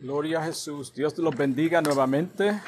Gloria 0.00 0.40
a 0.40 0.44
Jesús. 0.44 0.94
Dios 0.94 1.12
te 1.12 1.20
los 1.20 1.36
bendiga 1.36 1.82
nuevamente. 1.82 2.58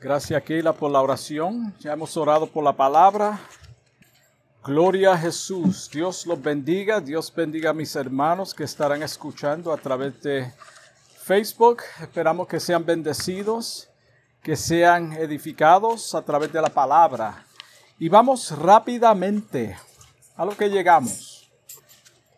Gracias, 0.00 0.42
Keila, 0.42 0.72
por 0.72 0.90
la 0.90 1.02
oración. 1.02 1.74
Ya 1.80 1.92
hemos 1.92 2.16
orado 2.16 2.46
por 2.46 2.64
la 2.64 2.72
palabra. 2.72 3.38
Gloria 4.64 5.12
a 5.12 5.18
Jesús. 5.18 5.90
Dios 5.92 6.24
los 6.24 6.40
bendiga. 6.40 6.98
Dios 6.98 7.30
bendiga 7.36 7.68
a 7.68 7.74
mis 7.74 7.94
hermanos 7.94 8.54
que 8.54 8.64
estarán 8.64 9.02
escuchando 9.02 9.70
a 9.70 9.76
través 9.76 10.18
de 10.22 10.50
Facebook. 11.24 11.82
Esperamos 12.00 12.48
que 12.48 12.58
sean 12.58 12.86
bendecidos, 12.86 13.90
que 14.42 14.56
sean 14.56 15.12
edificados 15.12 16.14
a 16.14 16.22
través 16.22 16.50
de 16.50 16.62
la 16.62 16.70
palabra. 16.70 17.44
Y 17.98 18.08
vamos 18.08 18.50
rápidamente 18.58 19.76
a 20.36 20.46
lo 20.46 20.56
que 20.56 20.70
llegamos. 20.70 21.50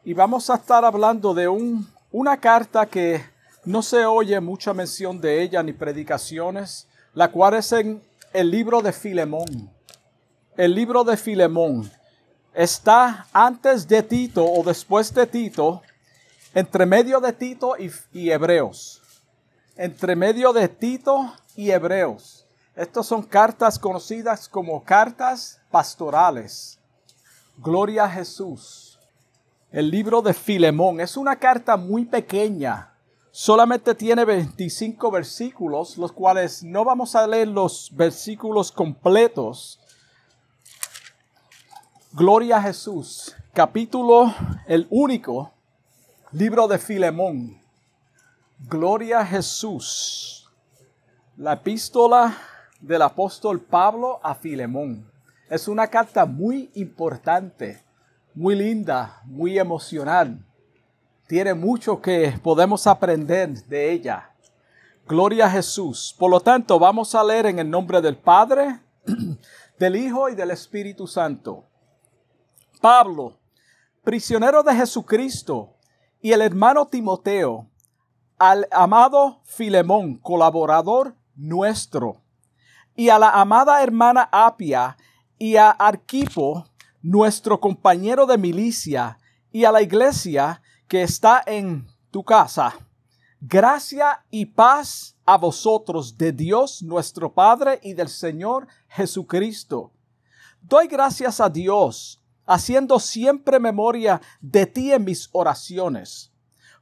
Y 0.05 0.12
vamos 0.12 0.50
a 0.50 0.57
estar 0.57 0.84
hablando 0.84 1.32
de 1.34 1.46
un, 1.46 1.89
una 2.11 2.37
carta 2.37 2.84
que 2.84 3.32
no 3.65 3.83
se 3.83 4.05
oye 4.05 4.41
mucha 4.41 4.75
mención 4.75 5.21
de 5.21 5.43
ella 5.43 5.63
ni 5.63 5.73
predicaciones, 5.73 6.89
la 7.14 7.31
cual 7.31 7.55
es 7.55 7.73
en 7.73 8.03
el 8.32 8.50
libro 8.50 8.82
de 8.82 8.93
Filemón. 8.93 9.71
El 10.57 10.75
libro 10.75 11.05
de 11.05 11.17
Filemón 11.17 11.91
está 12.55 13.27
antes 13.33 13.86
de 13.86 14.03
Tito 14.03 14.45
o 14.45 14.63
después 14.64 15.14
de 15.14 15.27
Tito, 15.27 15.83
entre 16.55 16.86
medio 16.86 17.21
de 17.21 17.33
Tito 17.33 17.77
y, 17.79 17.91
y 18.13 18.31
Hebreos. 18.31 19.00
Entre 19.77 20.17
medio 20.17 20.53
de 20.53 20.69
Tito 20.69 21.35
y 21.57 21.71
Hebreos. 21.71 22.47
Estas 22.75 23.07
son 23.07 23.22
cartas 23.22 23.79
conocidas 23.79 24.49
como 24.49 24.83
cartas 24.83 25.61
pastorales. 25.71 26.79
Gloria 27.58 28.05
a 28.05 28.11
Jesús. 28.11 28.99
El 29.71 29.91
libro 29.91 30.21
de 30.21 30.35
Filemón 30.35 31.00
es 31.00 31.17
una 31.17 31.36
carta 31.36 31.77
muy 31.77 32.05
pequeña, 32.05 32.92
solamente 33.33 33.95
tiene 33.95 34.27
25 34.27 35.11
versículos, 35.11 35.97
los 35.97 36.12
cuales 36.12 36.62
no 36.62 36.84
vamos 36.84 37.16
a 37.16 37.27
leer 37.27 37.48
los 37.48 37.91
versículos 37.94 38.70
completos. 38.70 39.80
Gloria 42.12 42.58
a 42.58 42.62
Jesús, 42.62 43.34
capítulo 43.55 44.33
el 44.66 44.86
único, 44.91 45.50
libro 46.30 46.69
de 46.69 46.78
Filemón. 46.78 47.58
Gloria 48.69 49.20
a 49.20 49.27
Jesús. 49.27 50.50
La 51.38 51.55
epístola 51.55 52.36
del 52.80 53.00
apóstol 53.00 53.60
Pablo 53.60 54.20
a 54.22 54.34
Filemón. 54.34 55.10
Es 55.48 55.69
una 55.69 55.86
carta 55.86 56.27
muy 56.27 56.70
importante, 56.75 57.83
muy 58.34 58.55
linda, 58.55 59.22
muy 59.25 59.58
emocional 59.58 60.44
tiene 61.33 61.55
mucho 61.55 61.98
que 61.98 62.38
podemos 62.42 62.86
aprender 62.86 63.55
de 63.64 63.91
ella. 63.91 64.34
Gloria 65.08 65.47
a 65.47 65.50
Jesús. 65.50 66.14
Por 66.19 66.30
lo 66.30 66.41
tanto, 66.41 66.78
vamos 66.78 67.14
a 67.14 67.25
leer 67.25 67.47
en 67.47 67.58
el 67.58 67.70
nombre 67.70 68.02
del 68.02 68.19
Padre, 68.19 68.80
del 69.78 69.97
Hijo 69.97 70.28
y 70.28 70.34
del 70.34 70.50
Espíritu 70.50 71.06
Santo. 71.06 71.64
Pablo, 72.83 73.38
prisionero 74.05 74.62
de 74.62 74.75
Jesucristo, 74.75 75.78
y 76.20 76.33
el 76.33 76.42
hermano 76.42 76.86
Timoteo, 76.86 77.66
al 78.36 78.69
amado 78.70 79.41
Filemón, 79.44 80.19
colaborador 80.19 81.14
nuestro, 81.34 82.20
y 82.94 83.08
a 83.08 83.19
la 83.19 83.30
amada 83.30 83.83
hermana 83.83 84.28
Apia, 84.30 84.98
y 85.38 85.56
a 85.56 85.70
Arquipo, 85.70 86.66
nuestro 87.00 87.58
compañero 87.58 88.27
de 88.27 88.36
milicia, 88.36 89.19
y 89.50 89.64
a 89.64 89.72
la 89.72 89.80
iglesia 89.80 90.60
que 90.88 91.02
está 91.02 91.42
en 91.47 91.86
tu 92.11 92.25
casa. 92.25 92.75
Gracia 93.41 94.25
y 94.30 94.47
paz 94.47 95.16
a 95.25 95.36
vosotros 95.36 96.16
de 96.16 96.33
Dios 96.33 96.83
nuestro 96.83 97.33
Padre 97.33 97.80
y 97.83 97.94
del 97.94 98.08
Señor 98.08 98.69
Jesucristo. 98.88 99.92
Doy 100.60 100.87
gracias 100.87 101.41
a 101.41 101.48
Dios, 101.48 102.22
haciendo 102.47 103.00
siempre 103.00 103.59
memoria 103.59 104.20
de 104.41 104.66
ti 104.66 104.93
en 104.93 105.04
mis 105.04 105.28
oraciones, 105.32 106.32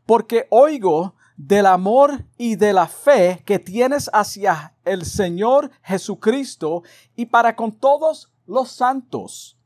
porque 0.05 0.47
oigo 0.51 1.15
del 1.37 1.65
amor 1.65 2.27
y 2.37 2.57
de 2.57 2.75
la 2.75 2.87
fe 2.87 3.43
que 3.47 3.59
tienes 3.59 4.11
hacia 4.13 4.75
el 4.85 5.07
Señor 5.07 5.71
Jesucristo 5.83 6.83
y 7.17 7.27
para 7.27 7.57
con 7.57 7.73
todos 7.73 8.31
los 8.47 8.71
santos 8.71 9.60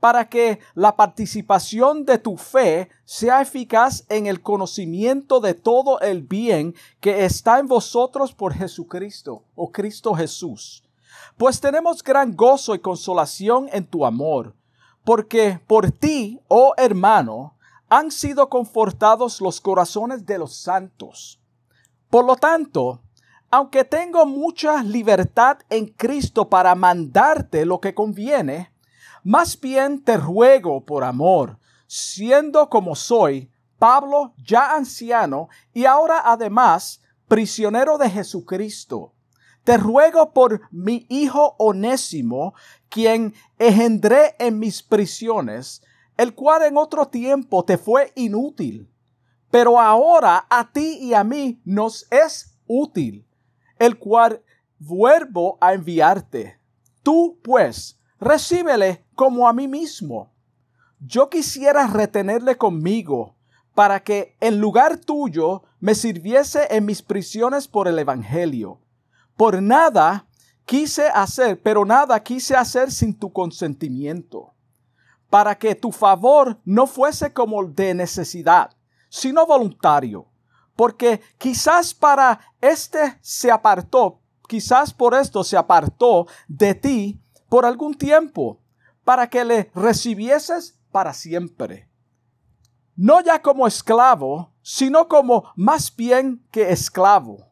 para 0.00 0.28
que 0.28 0.58
la 0.74 0.96
participación 0.96 2.04
de 2.06 2.18
tu 2.18 2.36
fe 2.36 2.88
sea 3.04 3.42
eficaz 3.42 4.04
en 4.08 4.26
el 4.26 4.40
conocimiento 4.40 5.40
de 5.40 5.54
todo 5.54 6.00
el 6.00 6.22
bien 6.22 6.74
que 7.00 7.26
está 7.26 7.58
en 7.58 7.68
vosotros 7.68 8.32
por 8.32 8.54
Jesucristo 8.54 9.44
o 9.54 9.70
Cristo 9.70 10.14
Jesús. 10.14 10.82
Pues 11.36 11.60
tenemos 11.60 12.02
gran 12.02 12.34
gozo 12.34 12.74
y 12.74 12.78
consolación 12.78 13.68
en 13.72 13.86
tu 13.86 14.06
amor, 14.06 14.54
porque 15.04 15.60
por 15.66 15.90
ti, 15.90 16.40
oh 16.48 16.72
hermano, 16.76 17.54
han 17.90 18.10
sido 18.10 18.48
confortados 18.48 19.40
los 19.40 19.60
corazones 19.60 20.24
de 20.24 20.38
los 20.38 20.54
santos. 20.54 21.40
Por 22.08 22.24
lo 22.24 22.36
tanto, 22.36 23.00
aunque 23.50 23.84
tengo 23.84 24.24
mucha 24.26 24.82
libertad 24.82 25.58
en 25.68 25.86
Cristo 25.86 26.48
para 26.48 26.74
mandarte 26.74 27.66
lo 27.66 27.80
que 27.80 27.94
conviene, 27.94 28.70
más 29.24 29.58
bien 29.60 30.02
te 30.02 30.16
ruego 30.16 30.84
por 30.84 31.04
amor, 31.04 31.58
siendo 31.86 32.68
como 32.68 32.94
soy, 32.94 33.50
Pablo 33.78 34.34
ya 34.36 34.74
anciano 34.76 35.48
y 35.72 35.86
ahora 35.86 36.22
además 36.24 37.00
prisionero 37.28 37.96
de 37.96 38.10
Jesucristo. 38.10 39.14
Te 39.64 39.76
ruego 39.76 40.32
por 40.32 40.62
mi 40.70 41.06
hijo 41.08 41.54
onésimo, 41.58 42.54
quien 42.88 43.34
engendré 43.58 44.34
en 44.38 44.58
mis 44.58 44.82
prisiones, 44.82 45.82
el 46.16 46.34
cual 46.34 46.62
en 46.62 46.76
otro 46.76 47.08
tiempo 47.08 47.64
te 47.64 47.78
fue 47.78 48.12
inútil, 48.16 48.90
pero 49.50 49.78
ahora 49.78 50.46
a 50.50 50.72
ti 50.72 50.98
y 51.00 51.14
a 51.14 51.24
mí 51.24 51.60
nos 51.64 52.06
es 52.10 52.56
útil, 52.66 53.26
el 53.78 53.98
cual 53.98 54.42
vuelvo 54.78 55.58
a 55.60 55.74
enviarte. 55.74 56.58
Tú, 57.02 57.38
pues, 57.42 57.99
recíbele 58.20 59.04
como 59.14 59.48
a 59.48 59.52
mí 59.52 59.66
mismo. 59.66 60.32
Yo 61.00 61.30
quisiera 61.30 61.86
retenerle 61.86 62.56
conmigo 62.56 63.36
para 63.74 64.02
que 64.02 64.36
en 64.40 64.60
lugar 64.60 64.98
tuyo 64.98 65.62
me 65.80 65.94
sirviese 65.94 66.68
en 66.70 66.84
mis 66.84 67.02
prisiones 67.02 67.66
por 67.66 67.88
el 67.88 67.98
Evangelio. 67.98 68.80
Por 69.36 69.62
nada 69.62 70.26
quise 70.66 71.08
hacer, 71.08 71.60
pero 71.62 71.84
nada 71.84 72.22
quise 72.22 72.54
hacer 72.54 72.92
sin 72.92 73.18
tu 73.18 73.32
consentimiento, 73.32 74.52
para 75.30 75.56
que 75.56 75.74
tu 75.74 75.90
favor 75.90 76.60
no 76.64 76.86
fuese 76.86 77.32
como 77.32 77.64
de 77.64 77.94
necesidad, 77.94 78.70
sino 79.08 79.46
voluntario, 79.46 80.26
porque 80.76 81.20
quizás 81.38 81.94
para 81.94 82.38
este 82.60 83.18
se 83.22 83.50
apartó, 83.50 84.20
quizás 84.46 84.92
por 84.92 85.14
esto 85.14 85.42
se 85.42 85.56
apartó 85.56 86.26
de 86.46 86.74
ti 86.74 87.20
por 87.50 87.66
algún 87.66 87.94
tiempo 87.94 88.62
para 89.04 89.28
que 89.28 89.44
le 89.44 89.70
recibieses 89.74 90.80
para 90.90 91.12
siempre. 91.12 91.90
No 92.96 93.20
ya 93.20 93.42
como 93.42 93.66
esclavo, 93.66 94.54
sino 94.62 95.08
como 95.08 95.52
más 95.56 95.94
bien 95.94 96.46
que 96.50 96.70
esclavo. 96.70 97.50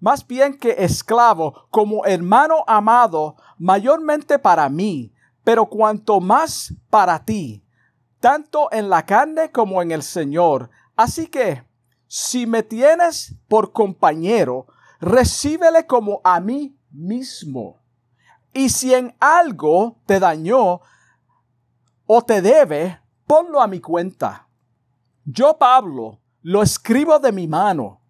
Más 0.00 0.26
bien 0.26 0.56
que 0.56 0.76
esclavo, 0.78 1.66
como 1.70 2.06
hermano 2.06 2.64
amado, 2.66 3.36
mayormente 3.58 4.38
para 4.38 4.68
mí, 4.68 5.12
pero 5.44 5.66
cuanto 5.66 6.20
más 6.20 6.74
para 6.88 7.24
ti, 7.24 7.64
tanto 8.20 8.68
en 8.72 8.88
la 8.88 9.04
carne 9.04 9.50
como 9.50 9.82
en 9.82 9.90
el 9.90 10.02
Señor. 10.02 10.70
Así 10.96 11.26
que, 11.26 11.64
si 12.06 12.46
me 12.46 12.62
tienes 12.62 13.34
por 13.48 13.72
compañero, 13.72 14.66
recíbele 15.00 15.86
como 15.86 16.20
a 16.22 16.38
mí 16.38 16.76
mismo. 16.90 17.81
Y 18.52 18.68
si 18.68 18.94
en 18.94 19.14
algo 19.18 20.00
te 20.06 20.20
dañó 20.20 20.80
o 22.06 22.22
te 22.22 22.42
debe, 22.42 23.00
ponlo 23.26 23.62
a 23.62 23.66
mi 23.66 23.80
cuenta. 23.80 24.48
Yo, 25.24 25.56
Pablo, 25.56 26.20
lo 26.42 26.62
escribo 26.62 27.18
de 27.18 27.32
mi 27.32 27.48
mano. 27.48 28.00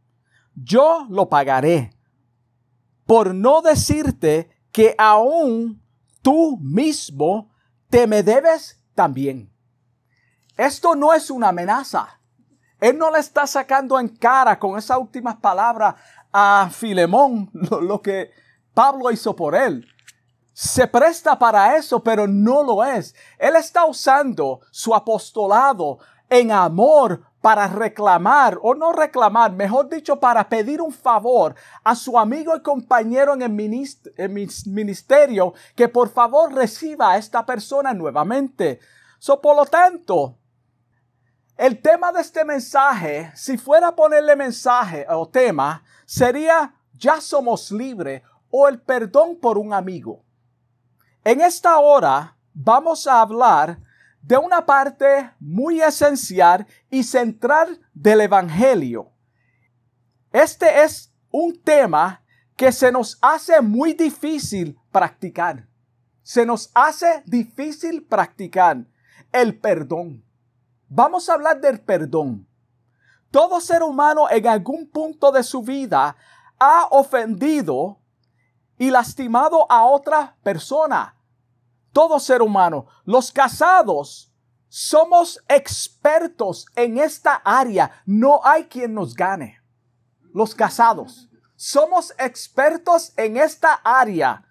Yo 0.55 1.07
lo 1.09 1.29
pagaré. 1.29 1.97
Por 3.07 3.35
no 3.35 3.63
decirte 3.63 4.51
que 4.73 4.95
aún 4.99 5.81
tú 6.23 6.59
mismo 6.61 7.51
te 7.89 8.07
me 8.07 8.23
debes 8.23 8.83
también. 8.95 9.53
Esto 10.57 10.95
no 10.97 11.13
es 11.13 11.31
una 11.31 11.49
amenaza. 11.49 12.21
Él 12.81 12.99
no 12.99 13.11
le 13.11 13.21
está 13.21 13.47
sacando 13.47 14.01
en 14.01 14.09
cara 14.09 14.59
con 14.59 14.77
esas 14.77 14.99
últimas 14.99 15.37
palabras 15.37 15.95
a 16.33 16.69
Filemón 16.73 17.49
lo, 17.53 17.81
lo 17.81 18.03
que 18.03 18.31
Pablo 18.75 19.11
hizo 19.13 19.37
por 19.37 19.55
él 19.55 19.87
se 20.53 20.87
presta 20.87 21.39
para 21.39 21.77
eso, 21.77 22.03
pero 22.03 22.27
no 22.27 22.63
lo 22.63 22.85
es. 22.85 23.15
Él 23.39 23.57
está 23.57 23.85
usando 23.85 24.61
su 24.71 24.95
apostolado 24.95 25.99
en 26.29 26.53
amor 26.53 27.23
para 27.41 27.67
reclamar, 27.67 28.59
o 28.63 28.75
no 28.75 28.93
reclamar, 28.93 29.53
mejor 29.53 29.89
dicho, 29.89 30.21
para 30.21 30.49
pedir 30.49 30.81
un 30.81 30.93
favor 30.93 31.57
a 31.83 31.97
su 31.97 32.19
amigo 32.19 32.57
y 32.57 32.63
compañero 32.63 33.35
en 33.35 33.43
el 33.43 33.51
ministerio 34.67 35.53
que 35.75 35.89
por 35.89 36.09
favor 36.09 36.55
reciba 36.55 37.13
a 37.13 37.19
esta 37.19 37.45
persona 37.45 37.93
nuevamente. 37.93 38.79
So, 39.19 39.41
por 39.41 39.57
lo 39.57 39.67
tanto, 39.67 40.39
el 41.57 41.83
tema 41.83 42.13
de 42.13 42.21
este 42.21 42.45
mensaje, 42.45 43.33
si 43.35 43.59
fuera 43.59 43.89
a 43.89 43.97
ponerle 43.97 44.37
mensaje 44.37 45.05
o 45.09 45.29
tema, 45.29 45.85
sería 46.07 46.75
ya 46.97 47.21
somos 47.21 47.73
libres 47.73 48.23
o 48.51 48.69
el 48.69 48.81
perdón 48.81 49.37
por 49.41 49.59
un 49.59 49.73
amigo. 49.73 50.23
En 51.25 51.41
esta 51.41 51.79
hora 51.79 52.37
vamos 52.53 53.07
a 53.07 53.21
hablar 53.21 53.79
de 54.23 54.37
una 54.37 54.67
parte 54.67 55.31
muy 55.39 55.81
esencial 55.81 56.67
y 56.91 57.05
central 57.05 57.81
del 57.95 58.23
Evangelio. 58.23 59.13
Este 60.33 60.83
es 60.83 61.13
un 61.31 61.63
tema 61.63 62.25
que 62.57 62.73
se 62.73 62.91
nos 62.91 63.19
hace 63.23 63.61
muy 63.61 63.93
difícil 63.93 64.77
practicar. 64.91 65.69
Se 66.25 66.45
nos 66.45 66.73
hace 66.75 67.23
difícil 67.25 68.05
practicar 68.05 68.85
el 69.31 69.61
perdón. 69.61 70.25
Vamos 70.89 71.29
a 71.29 71.35
hablar 71.35 71.61
del 71.61 71.81
perdón. 71.81 72.49
Todo 73.31 73.61
ser 73.61 73.85
humano 73.85 74.27
en 74.29 74.49
algún 74.49 74.91
punto 74.91 75.31
de 75.31 75.45
su 75.45 75.63
vida 75.63 76.17
ha 76.59 76.89
ofendido 76.91 78.02
y 78.83 78.91
lastimado 78.91 79.71
a 79.71 79.85
otra 79.85 80.37
persona. 80.43 81.15
Todo 81.93 82.19
ser 82.19 82.43
humano. 82.43 82.87
Los 83.05 83.31
casados 83.31 84.35
somos 84.69 85.41
expertos 85.47 86.67
en 86.75 86.99
esta 86.99 87.35
área. 87.45 88.03
No 88.05 88.41
hay 88.43 88.65
quien 88.65 88.93
nos 88.93 89.15
gane. 89.15 89.61
Los 90.35 90.57
casados. 90.57 91.29
Somos 91.55 92.13
expertos 92.19 93.13
en 93.17 93.37
esta 93.37 93.75
área. 93.85 94.45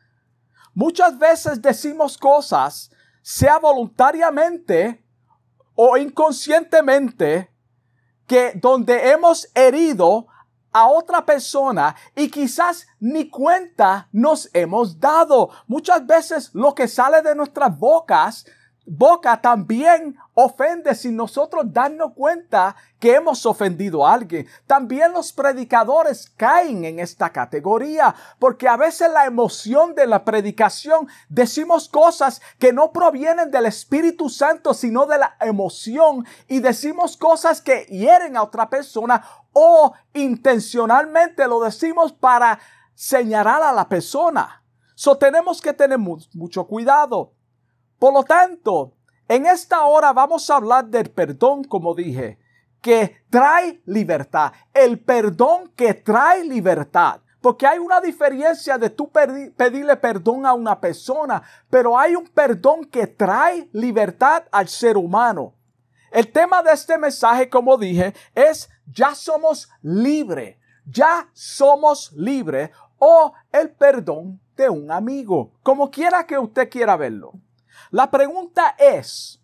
Muchas 0.73 1.19
veces 1.19 1.61
decimos 1.61 2.17
cosas, 2.17 2.89
sea 3.21 3.59
voluntariamente 3.59 5.05
o 5.75 5.97
inconscientemente 5.97 7.53
que 8.27 8.53
donde 8.55 9.11
hemos 9.11 9.49
herido 9.55 10.27
a 10.71 10.87
otra 10.87 11.25
persona 11.25 11.95
y 12.15 12.29
quizás 12.29 12.87
ni 12.99 13.29
cuenta 13.29 14.07
nos 14.11 14.49
hemos 14.53 14.99
dado. 14.99 15.49
Muchas 15.67 16.05
veces 16.05 16.49
lo 16.53 16.73
que 16.73 16.87
sale 16.87 17.21
de 17.21 17.35
nuestras 17.35 17.77
bocas 17.77 18.45
boca 18.85 19.39
también 19.41 20.17
ofende 20.33 20.95
sin 20.95 21.15
nosotros 21.15 21.65
darnos 21.71 22.13
cuenta 22.13 22.75
que 22.99 23.15
hemos 23.15 23.45
ofendido 23.45 24.05
a 24.05 24.13
alguien. 24.13 24.47
También 24.65 25.13
los 25.13 25.31
predicadores 25.31 26.31
caen 26.35 26.83
en 26.85 26.99
esta 26.99 27.31
categoría 27.31 28.15
porque 28.39 28.67
a 28.67 28.77
veces 28.77 29.11
la 29.11 29.25
emoción 29.25 29.93
de 29.93 30.07
la 30.07 30.25
predicación 30.25 31.07
decimos 31.29 31.87
cosas 31.87 32.41
que 32.59 32.73
no 32.73 32.91
provienen 32.91 33.51
del 33.51 33.67
Espíritu 33.67 34.29
Santo 34.29 34.73
sino 34.73 35.05
de 35.05 35.19
la 35.19 35.35
emoción 35.39 36.25
y 36.47 36.59
decimos 36.59 37.17
cosas 37.17 37.61
que 37.61 37.85
hieren 37.85 38.35
a 38.35 38.43
otra 38.43 38.69
persona 38.69 39.23
o 39.53 39.93
intencionalmente 40.13 41.47
lo 41.47 41.61
decimos 41.61 42.13
para 42.13 42.59
señalar 42.95 43.61
a 43.63 43.71
la 43.71 43.87
persona. 43.87 44.63
So 44.95 45.17
tenemos 45.17 45.61
que 45.61 45.73
tener 45.73 45.97
mucho 45.97 46.65
cuidado. 46.65 47.33
Por 48.01 48.13
lo 48.13 48.23
tanto, 48.23 48.95
en 49.27 49.45
esta 49.45 49.85
hora 49.85 50.11
vamos 50.11 50.49
a 50.49 50.55
hablar 50.55 50.85
del 50.85 51.11
perdón, 51.11 51.63
como 51.63 51.93
dije, 51.93 52.39
que 52.81 53.17
trae 53.29 53.79
libertad. 53.85 54.53
El 54.73 54.97
perdón 54.97 55.71
que 55.75 55.93
trae 55.93 56.43
libertad. 56.43 57.21
Porque 57.41 57.67
hay 57.67 57.77
una 57.77 58.01
diferencia 58.01 58.79
de 58.79 58.89
tú 58.89 59.11
pedirle 59.11 59.95
perdón 59.97 60.47
a 60.47 60.53
una 60.53 60.81
persona, 60.81 61.43
pero 61.69 61.95
hay 61.95 62.15
un 62.15 62.25
perdón 62.25 62.85
que 62.85 63.05
trae 63.05 63.69
libertad 63.71 64.45
al 64.51 64.67
ser 64.67 64.97
humano. 64.97 65.53
El 66.09 66.31
tema 66.31 66.63
de 66.63 66.71
este 66.71 66.97
mensaje, 66.97 67.51
como 67.51 67.77
dije, 67.77 68.15
es 68.33 68.67
ya 68.87 69.13
somos 69.13 69.69
libres, 69.83 70.57
ya 70.87 71.29
somos 71.33 72.11
libres 72.13 72.71
o 72.97 73.31
el 73.51 73.69
perdón 73.69 74.41
de 74.57 74.71
un 74.71 74.91
amigo, 74.91 75.51
como 75.61 75.91
quiera 75.91 76.25
que 76.25 76.39
usted 76.39 76.67
quiera 76.67 76.97
verlo. 76.97 77.33
La 77.89 78.09
pregunta 78.09 78.75
es, 78.77 79.41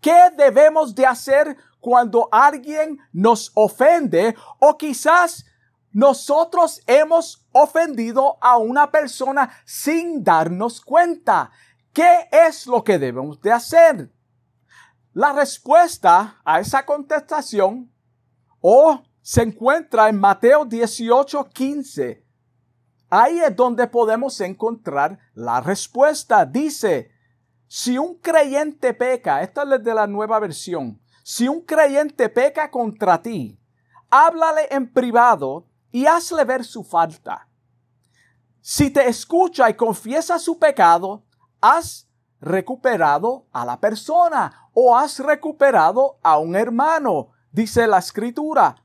¿qué 0.00 0.30
debemos 0.36 0.94
de 0.94 1.06
hacer 1.06 1.56
cuando 1.80 2.28
alguien 2.32 2.98
nos 3.12 3.50
ofende 3.54 4.34
o 4.58 4.76
quizás 4.76 5.44
nosotros 5.92 6.82
hemos 6.86 7.46
ofendido 7.52 8.36
a 8.40 8.56
una 8.58 8.90
persona 8.90 9.50
sin 9.64 10.24
darnos 10.24 10.80
cuenta? 10.80 11.50
¿Qué 11.92 12.28
es 12.32 12.66
lo 12.66 12.82
que 12.82 12.98
debemos 12.98 13.40
de 13.40 13.52
hacer? 13.52 14.10
La 15.12 15.32
respuesta 15.32 16.40
a 16.44 16.58
esa 16.58 16.84
contestación 16.84 17.92
o 18.60 19.00
se 19.22 19.42
encuentra 19.42 20.08
en 20.08 20.18
Mateo 20.18 20.64
18, 20.64 21.50
15. 21.50 22.26
Ahí 23.08 23.38
es 23.38 23.54
donde 23.54 23.86
podemos 23.86 24.40
encontrar 24.40 25.18
la 25.34 25.60
respuesta. 25.60 26.44
Dice, 26.44 27.13
si 27.66 27.98
un 27.98 28.16
creyente 28.16 28.94
peca, 28.94 29.42
esta 29.42 29.62
es 29.62 29.82
de 29.82 29.94
la 29.94 30.06
nueva 30.06 30.38
versión, 30.38 31.00
si 31.22 31.48
un 31.48 31.62
creyente 31.62 32.28
peca 32.28 32.70
contra 32.70 33.20
ti, 33.20 33.58
háblale 34.10 34.68
en 34.70 34.92
privado 34.92 35.66
y 35.90 36.06
hazle 36.06 36.44
ver 36.44 36.64
su 36.64 36.84
falta. 36.84 37.48
Si 38.60 38.90
te 38.90 39.08
escucha 39.08 39.68
y 39.68 39.74
confiesa 39.74 40.38
su 40.38 40.58
pecado, 40.58 41.24
has 41.60 42.08
recuperado 42.40 43.46
a 43.52 43.64
la 43.64 43.80
persona 43.80 44.68
o 44.72 44.96
has 44.96 45.18
recuperado 45.18 46.18
a 46.22 46.38
un 46.38 46.56
hermano, 46.56 47.30
dice 47.52 47.86
la 47.86 47.98
escritura. 47.98 48.76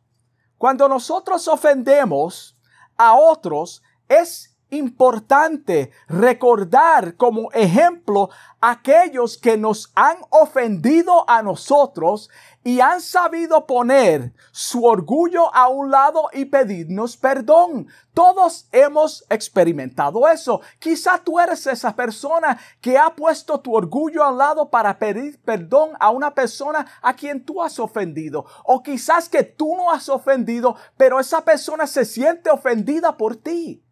Cuando 0.57 0.87
nosotros 0.87 1.47
ofendemos 1.47 2.57
a 2.97 3.15
otros, 3.15 3.81
es 4.07 4.48
importante 4.69 5.91
recordar 6.07 7.15
como 7.15 7.51
ejemplo 7.51 8.29
aquellos 8.61 9.37
que 9.37 9.57
nos 9.57 9.91
han 9.95 10.17
ofendido 10.29 11.29
a 11.29 11.41
nosotros 11.41 12.29
y 12.63 12.81
han 12.81 12.99
sabido 13.01 13.65
poner 13.65 14.33
su 14.51 14.83
orgullo 14.85 15.53
a 15.55 15.69
un 15.69 15.91
lado 15.91 16.29
y 16.33 16.45
pedirnos 16.45 17.15
perdón. 17.15 17.87
Todos 18.13 18.67
hemos 18.71 19.25
experimentado 19.29 20.27
eso. 20.27 20.61
Quizá 20.77 21.19
tú 21.19 21.39
eres 21.39 21.65
esa 21.67 21.95
persona 21.95 22.59
que 22.81 22.97
ha 22.97 23.15
puesto 23.15 23.61
tu 23.61 23.73
orgullo 23.75 24.23
a 24.23 24.31
un 24.31 24.37
lado 24.37 24.69
para 24.69 24.99
pedir 24.99 25.41
perdón 25.41 25.91
a 25.99 26.09
una 26.09 26.33
persona 26.35 26.85
a 27.01 27.15
quien 27.15 27.45
tú 27.45 27.63
has 27.63 27.79
ofendido. 27.79 28.45
O 28.65 28.83
quizás 28.83 29.29
que 29.29 29.43
tú 29.43 29.75
no 29.75 29.89
has 29.91 30.09
ofendido, 30.09 30.75
pero 30.97 31.19
esa 31.19 31.45
persona 31.45 31.87
se 31.87 32.03
siente 32.03 32.49
ofendida 32.49 33.15
por 33.15 33.37
ti. 33.37 33.83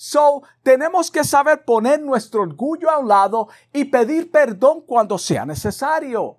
So, 0.00 0.44
tenemos 0.62 1.10
que 1.10 1.24
saber 1.24 1.64
poner 1.64 2.00
nuestro 2.00 2.42
orgullo 2.42 2.88
a 2.88 2.98
un 2.98 3.08
lado 3.08 3.48
y 3.72 3.84
pedir 3.86 4.30
perdón 4.30 4.82
cuando 4.82 5.18
sea 5.18 5.44
necesario. 5.44 6.38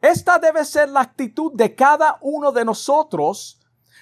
Esta 0.00 0.40
debe 0.40 0.64
ser 0.64 0.88
la 0.88 1.02
actitud 1.02 1.52
de 1.54 1.76
cada 1.76 2.18
uno 2.20 2.50
de 2.50 2.64
nosotros 2.64 3.60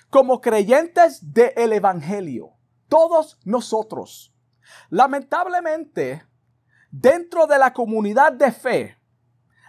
como 0.08 0.40
creyentes 0.40 1.34
del 1.34 1.74
Evangelio. 1.74 2.54
Todos 2.88 3.38
nosotros. 3.44 4.34
Lamentablemente, 4.88 6.24
dentro 6.90 7.46
de 7.46 7.58
la 7.58 7.74
comunidad 7.74 8.32
de 8.32 8.52
fe, 8.52 8.96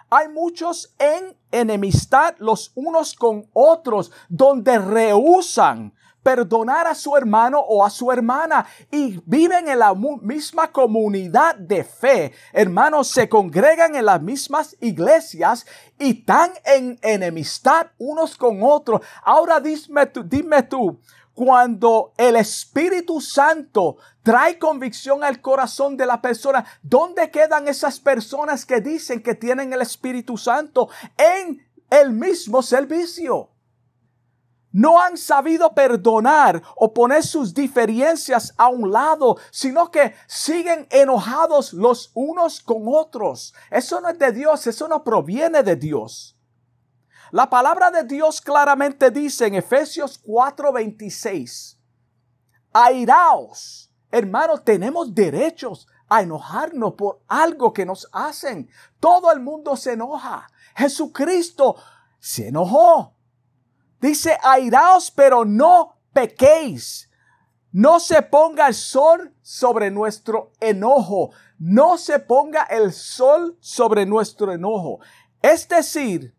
hay 0.10 0.30
muchos 0.30 0.96
en 0.98 1.38
enemistad 1.52 2.36
los 2.38 2.72
unos 2.76 3.14
con 3.16 3.50
otros, 3.52 4.14
donde 4.30 4.80
rehusan 4.80 5.94
perdonar 6.28 6.88
a 6.88 6.94
su 6.94 7.16
hermano 7.16 7.58
o 7.58 7.86
a 7.86 7.90
su 7.90 8.12
hermana 8.12 8.66
y 8.92 9.18
viven 9.26 9.70
en 9.70 9.80
la 9.80 9.96
misma 9.96 10.70
comunidad 10.74 11.56
de 11.56 11.86
fe. 11.86 12.34
Hermanos, 12.52 13.08
se 13.08 13.30
congregan 13.30 13.96
en 13.96 14.04
las 14.04 14.22
mismas 14.22 14.76
iglesias 14.82 15.66
y 15.98 16.20
están 16.20 16.52
en 16.66 17.00
enemistad 17.02 17.88
unos 17.98 18.36
con 18.36 18.60
otros. 18.62 19.00
Ahora 19.24 19.62
dime 19.62 20.06
tú, 20.08 20.22
dime 20.26 20.64
tú, 20.64 21.00
cuando 21.34 22.12
el 22.18 22.36
Espíritu 22.36 23.22
Santo 23.22 23.96
trae 24.22 24.60
convicción 24.60 25.24
al 25.24 25.40
corazón 25.40 25.96
de 25.96 26.08
la 26.08 26.22
persona, 26.22 26.66
¿dónde 26.82 27.32
quedan 27.32 27.70
esas 27.70 28.02
personas 28.02 28.66
que 28.66 28.82
dicen 28.82 29.24
que 29.24 29.34
tienen 29.34 29.72
el 29.72 29.82
Espíritu 29.82 30.36
Santo 30.36 30.90
en 31.16 31.66
el 31.90 32.12
mismo 32.12 32.62
servicio? 32.62 33.52
No 34.78 35.02
han 35.02 35.18
sabido 35.18 35.74
perdonar 35.74 36.62
o 36.76 36.94
poner 36.94 37.24
sus 37.24 37.52
diferencias 37.52 38.54
a 38.58 38.68
un 38.68 38.92
lado, 38.92 39.38
sino 39.50 39.90
que 39.90 40.14
siguen 40.28 40.86
enojados 40.92 41.74
los 41.74 42.12
unos 42.14 42.62
con 42.62 42.84
otros. 42.86 43.56
Eso 43.72 44.00
no 44.02 44.10
es 44.10 44.20
de 44.20 44.32
Dios, 44.32 44.68
eso 44.68 44.88
no 44.88 45.04
proviene 45.04 45.64
de 45.64 45.76
Dios. 45.76 46.38
La 47.32 47.50
palabra 47.50 47.90
de 47.90 48.04
Dios 48.04 48.40
claramente 48.40 49.10
dice 49.10 49.48
en 49.48 49.56
Efesios 49.56 50.22
4:26, 50.24 51.80
airaos, 52.72 53.92
hermanos, 54.12 54.64
tenemos 54.64 55.16
derechos 55.16 55.88
a 56.08 56.22
enojarnos 56.22 56.94
por 56.94 57.24
algo 57.28 57.74
que 57.74 57.84
nos 57.84 58.08
hacen. 58.12 58.70
Todo 59.00 59.32
el 59.32 59.40
mundo 59.40 59.76
se 59.76 59.94
enoja. 59.94 60.48
Jesucristo 60.76 61.78
se 62.20 62.50
enojó. 62.50 63.17
Dice, 64.00 64.38
airaos, 64.44 65.12
pero 65.12 65.46
no 65.46 65.98
pequéis. 66.14 67.10
No 67.72 68.00
se 68.00 68.22
ponga 68.22 68.68
el 68.68 68.74
sol 68.74 69.34
sobre 69.42 69.92
nuestro 69.92 70.52
enojo. 70.60 71.32
No 71.60 71.98
se 71.98 72.20
ponga 72.20 72.64
el 72.64 72.94
sol 72.94 73.58
sobre 73.60 74.06
nuestro 74.06 74.52
enojo. 74.52 75.00
Es 75.42 75.68
decir, 75.68 76.36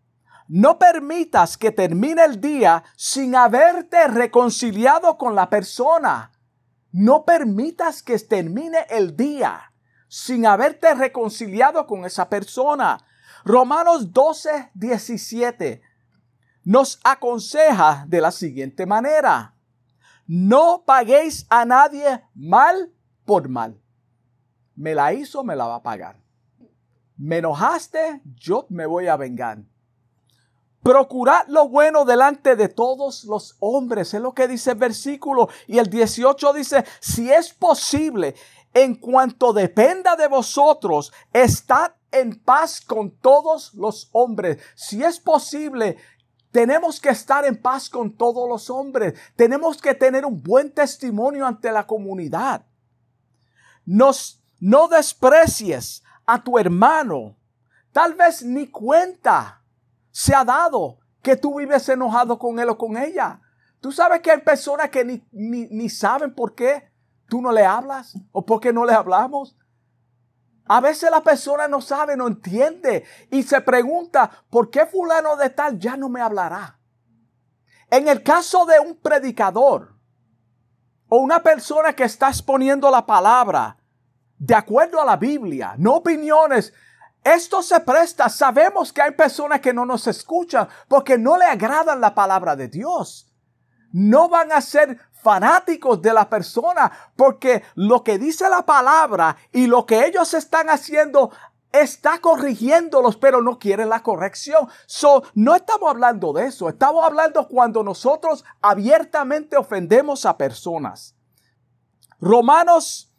no 0.48 0.78
permitas 0.78 1.56
que 1.56 1.72
termine 1.72 2.24
el 2.24 2.40
día 2.40 2.82
sin 2.96 3.34
haberte 3.34 4.08
reconciliado 4.08 5.18
con 5.18 5.34
la 5.34 5.50
persona. 5.50 6.32
No 6.90 7.24
permitas 7.24 8.02
que 8.02 8.18
termine 8.18 8.86
el 8.88 9.16
día 9.16 9.72
sin 10.08 10.46
haberte 10.46 10.94
reconciliado 10.94 11.86
con 11.86 12.04
esa 12.04 12.28
persona. 12.28 12.98
Romanos 13.44 14.12
12, 14.12 14.70
17 14.74 15.82
nos 16.68 17.00
aconseja 17.02 18.04
de 18.06 18.20
la 18.20 18.30
siguiente 18.30 18.84
manera. 18.84 19.54
No 20.26 20.82
paguéis 20.84 21.46
a 21.48 21.64
nadie 21.64 22.22
mal 22.34 22.92
por 23.24 23.48
mal. 23.48 23.80
Me 24.76 24.94
la 24.94 25.14
hizo, 25.14 25.42
me 25.42 25.56
la 25.56 25.66
va 25.66 25.76
a 25.76 25.82
pagar. 25.82 26.20
Me 27.16 27.38
enojaste, 27.38 28.20
yo 28.36 28.66
me 28.68 28.84
voy 28.84 29.06
a 29.06 29.16
vengar. 29.16 29.62
Procurad 30.82 31.46
lo 31.48 31.70
bueno 31.70 32.04
delante 32.04 32.54
de 32.54 32.68
todos 32.68 33.24
los 33.24 33.56
hombres. 33.60 34.12
Es 34.12 34.20
lo 34.20 34.34
que 34.34 34.46
dice 34.46 34.72
el 34.72 34.76
versículo. 34.76 35.48
Y 35.68 35.78
el 35.78 35.88
18 35.88 36.52
dice, 36.52 36.84
si 37.00 37.32
es 37.32 37.54
posible, 37.54 38.34
en 38.74 38.96
cuanto 38.96 39.54
dependa 39.54 40.16
de 40.16 40.28
vosotros, 40.28 41.14
estad 41.32 41.92
en 42.12 42.38
paz 42.38 42.82
con 42.82 43.10
todos 43.10 43.72
los 43.72 44.10
hombres. 44.12 44.58
Si 44.74 45.02
es 45.02 45.18
posible, 45.18 45.96
tenemos 46.58 46.98
que 46.98 47.10
estar 47.10 47.44
en 47.44 47.56
paz 47.56 47.88
con 47.88 48.10
todos 48.10 48.48
los 48.48 48.68
hombres. 48.68 49.14
Tenemos 49.36 49.80
que 49.80 49.94
tener 49.94 50.26
un 50.26 50.42
buen 50.42 50.72
testimonio 50.72 51.46
ante 51.46 51.70
la 51.70 51.86
comunidad. 51.86 52.66
Nos, 53.86 54.42
no 54.58 54.88
desprecies 54.88 56.02
a 56.26 56.42
tu 56.42 56.58
hermano. 56.58 57.36
Tal 57.92 58.14
vez 58.14 58.42
ni 58.42 58.66
cuenta 58.66 59.62
se 60.10 60.34
ha 60.34 60.44
dado 60.44 60.98
que 61.22 61.36
tú 61.36 61.60
vives 61.60 61.88
enojado 61.90 62.36
con 62.40 62.58
él 62.58 62.70
o 62.70 62.76
con 62.76 62.96
ella. 62.96 63.40
Tú 63.80 63.92
sabes 63.92 64.20
que 64.20 64.32
hay 64.32 64.40
personas 64.40 64.90
que 64.90 65.04
ni, 65.04 65.22
ni, 65.30 65.88
saben 65.88 66.34
por 66.34 66.56
qué 66.56 66.90
tú 67.28 67.40
no 67.40 67.52
le 67.52 67.64
hablas 67.64 68.18
o 68.32 68.44
por 68.44 68.58
qué 68.58 68.72
no 68.72 68.84
le 68.84 68.94
hablamos. 68.94 69.56
A 70.68 70.80
veces 70.80 71.10
la 71.10 71.22
persona 71.22 71.66
no 71.66 71.80
sabe, 71.80 72.16
no 72.16 72.28
entiende 72.28 73.04
y 73.30 73.42
se 73.42 73.60
pregunta, 73.62 74.30
¿por 74.50 74.70
qué 74.70 74.84
fulano 74.86 75.36
de 75.36 75.50
tal 75.50 75.78
ya 75.78 75.96
no 75.96 76.08
me 76.08 76.20
hablará? 76.20 76.78
En 77.90 78.06
el 78.06 78.22
caso 78.22 78.66
de 78.66 78.78
un 78.78 78.96
predicador 78.96 79.94
o 81.08 81.18
una 81.18 81.42
persona 81.42 81.94
que 81.94 82.04
está 82.04 82.28
exponiendo 82.28 82.90
la 82.90 83.06
palabra 83.06 83.78
de 84.38 84.54
acuerdo 84.54 85.00
a 85.00 85.06
la 85.06 85.16
Biblia, 85.16 85.74
no 85.78 85.94
opiniones, 85.96 86.74
esto 87.24 87.62
se 87.62 87.80
presta. 87.80 88.28
Sabemos 88.28 88.92
que 88.92 89.02
hay 89.02 89.12
personas 89.12 89.60
que 89.60 89.72
no 89.72 89.84
nos 89.84 90.06
escuchan 90.06 90.68
porque 90.86 91.18
no 91.18 91.36
le 91.36 91.46
agradan 91.46 92.00
la 92.00 92.14
palabra 92.14 92.56
de 92.56 92.68
Dios. 92.68 93.32
No 93.90 94.28
van 94.28 94.52
a 94.52 94.60
ser 94.60 94.98
fanáticos 95.28 96.00
de 96.00 96.14
la 96.14 96.26
persona, 96.26 96.90
porque 97.14 97.62
lo 97.74 98.02
que 98.02 98.16
dice 98.16 98.48
la 98.48 98.64
palabra 98.64 99.36
y 99.52 99.66
lo 99.66 99.84
que 99.84 100.06
ellos 100.06 100.32
están 100.32 100.70
haciendo 100.70 101.30
está 101.70 102.18
corrigiéndolos, 102.18 103.18
pero 103.18 103.42
no 103.42 103.58
quieren 103.58 103.90
la 103.90 104.02
corrección. 104.02 104.68
So, 104.86 105.24
no 105.34 105.54
estamos 105.54 105.90
hablando 105.90 106.32
de 106.32 106.46
eso, 106.46 106.70
estamos 106.70 107.04
hablando 107.04 107.46
cuando 107.46 107.82
nosotros 107.82 108.42
abiertamente 108.62 109.58
ofendemos 109.58 110.24
a 110.24 110.38
personas. 110.38 111.14
Romanos 112.18 113.12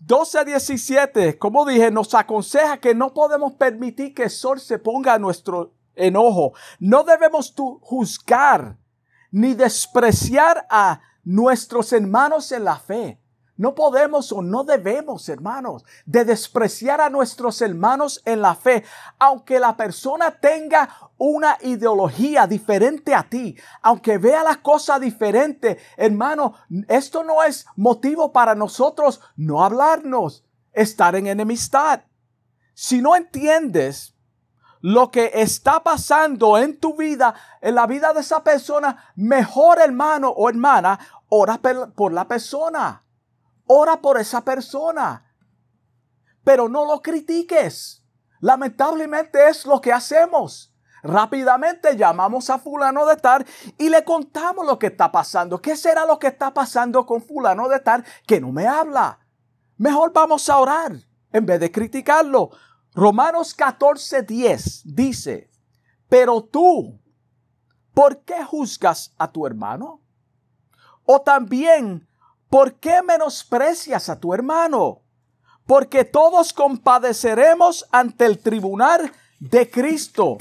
12 0.00 0.44
17, 0.44 1.38
como 1.38 1.64
dije, 1.64 1.90
nos 1.90 2.12
aconseja 2.12 2.80
que 2.80 2.94
no 2.94 3.14
podemos 3.14 3.54
permitir 3.54 4.12
que 4.12 4.24
el 4.24 4.30
sol 4.30 4.60
se 4.60 4.78
ponga 4.78 5.14
a 5.14 5.18
nuestro 5.18 5.72
enojo. 5.94 6.52
No 6.78 7.02
debemos 7.02 7.54
juzgar 7.80 8.76
ni 9.30 9.54
despreciar 9.54 10.66
a 10.70 11.00
nuestros 11.24 11.92
hermanos 11.92 12.52
en 12.52 12.64
la 12.64 12.78
fe. 12.78 13.20
No 13.58 13.74
podemos 13.74 14.30
o 14.30 14.40
no 14.40 14.62
debemos, 14.62 15.28
hermanos, 15.28 15.84
de 16.06 16.24
despreciar 16.24 17.00
a 17.00 17.10
nuestros 17.10 17.60
hermanos 17.60 18.22
en 18.24 18.40
la 18.40 18.54
fe, 18.54 18.84
aunque 19.18 19.58
la 19.58 19.76
persona 19.76 20.30
tenga 20.30 20.88
una 21.18 21.58
ideología 21.62 22.46
diferente 22.46 23.16
a 23.16 23.28
ti, 23.28 23.56
aunque 23.82 24.16
vea 24.16 24.44
las 24.44 24.58
cosas 24.58 25.00
diferentes, 25.00 25.76
hermano, 25.96 26.54
esto 26.86 27.24
no 27.24 27.42
es 27.42 27.66
motivo 27.74 28.32
para 28.32 28.54
nosotros 28.54 29.20
no 29.36 29.64
hablarnos, 29.64 30.44
estar 30.72 31.16
en 31.16 31.26
enemistad. 31.26 32.02
Si 32.74 33.02
no 33.02 33.16
entiendes 33.16 34.14
lo 34.80 35.10
que 35.10 35.30
está 35.34 35.82
pasando 35.82 36.58
en 36.58 36.78
tu 36.78 36.96
vida, 36.96 37.34
en 37.60 37.74
la 37.74 37.86
vida 37.86 38.12
de 38.12 38.20
esa 38.20 38.42
persona, 38.42 39.12
mejor 39.16 39.80
hermano 39.80 40.28
o 40.28 40.48
hermana, 40.48 40.98
ora 41.28 41.60
por 41.94 42.12
la 42.12 42.26
persona. 42.26 43.04
Ora 43.66 44.00
por 44.00 44.18
esa 44.18 44.42
persona. 44.42 45.34
Pero 46.42 46.68
no 46.68 46.86
lo 46.86 47.02
critiques. 47.02 48.02
Lamentablemente 48.40 49.48
es 49.48 49.66
lo 49.66 49.80
que 49.80 49.92
hacemos. 49.92 50.74
Rápidamente 51.02 51.96
llamamos 51.96 52.50
a 52.50 52.58
fulano 52.58 53.06
de 53.06 53.16
tal 53.16 53.46
y 53.76 53.88
le 53.88 54.04
contamos 54.04 54.66
lo 54.66 54.78
que 54.78 54.88
está 54.88 55.12
pasando. 55.12 55.60
¿Qué 55.60 55.76
será 55.76 56.06
lo 56.06 56.18
que 56.18 56.28
está 56.28 56.52
pasando 56.52 57.06
con 57.06 57.22
fulano 57.22 57.68
de 57.68 57.80
tal 57.80 58.04
que 58.26 58.40
no 58.40 58.52
me 58.52 58.66
habla? 58.66 59.20
Mejor 59.76 60.12
vamos 60.12 60.48
a 60.48 60.58
orar 60.58 60.92
en 61.32 61.46
vez 61.46 61.60
de 61.60 61.70
criticarlo. 61.70 62.50
Romanos 62.94 63.56
14:10 63.56 64.82
dice, 64.84 65.50
pero 66.08 66.42
tú, 66.42 67.00
¿por 67.94 68.24
qué 68.24 68.44
juzgas 68.44 69.14
a 69.18 69.30
tu 69.30 69.46
hermano? 69.46 70.00
O 71.04 71.20
también, 71.20 72.08
¿por 72.48 72.74
qué 72.74 73.02
menosprecias 73.02 74.08
a 74.08 74.18
tu 74.18 74.34
hermano? 74.34 75.02
Porque 75.66 76.04
todos 76.04 76.52
compadeceremos 76.52 77.86
ante 77.92 78.24
el 78.24 78.38
tribunal 78.38 79.12
de 79.38 79.70
Cristo. 79.70 80.38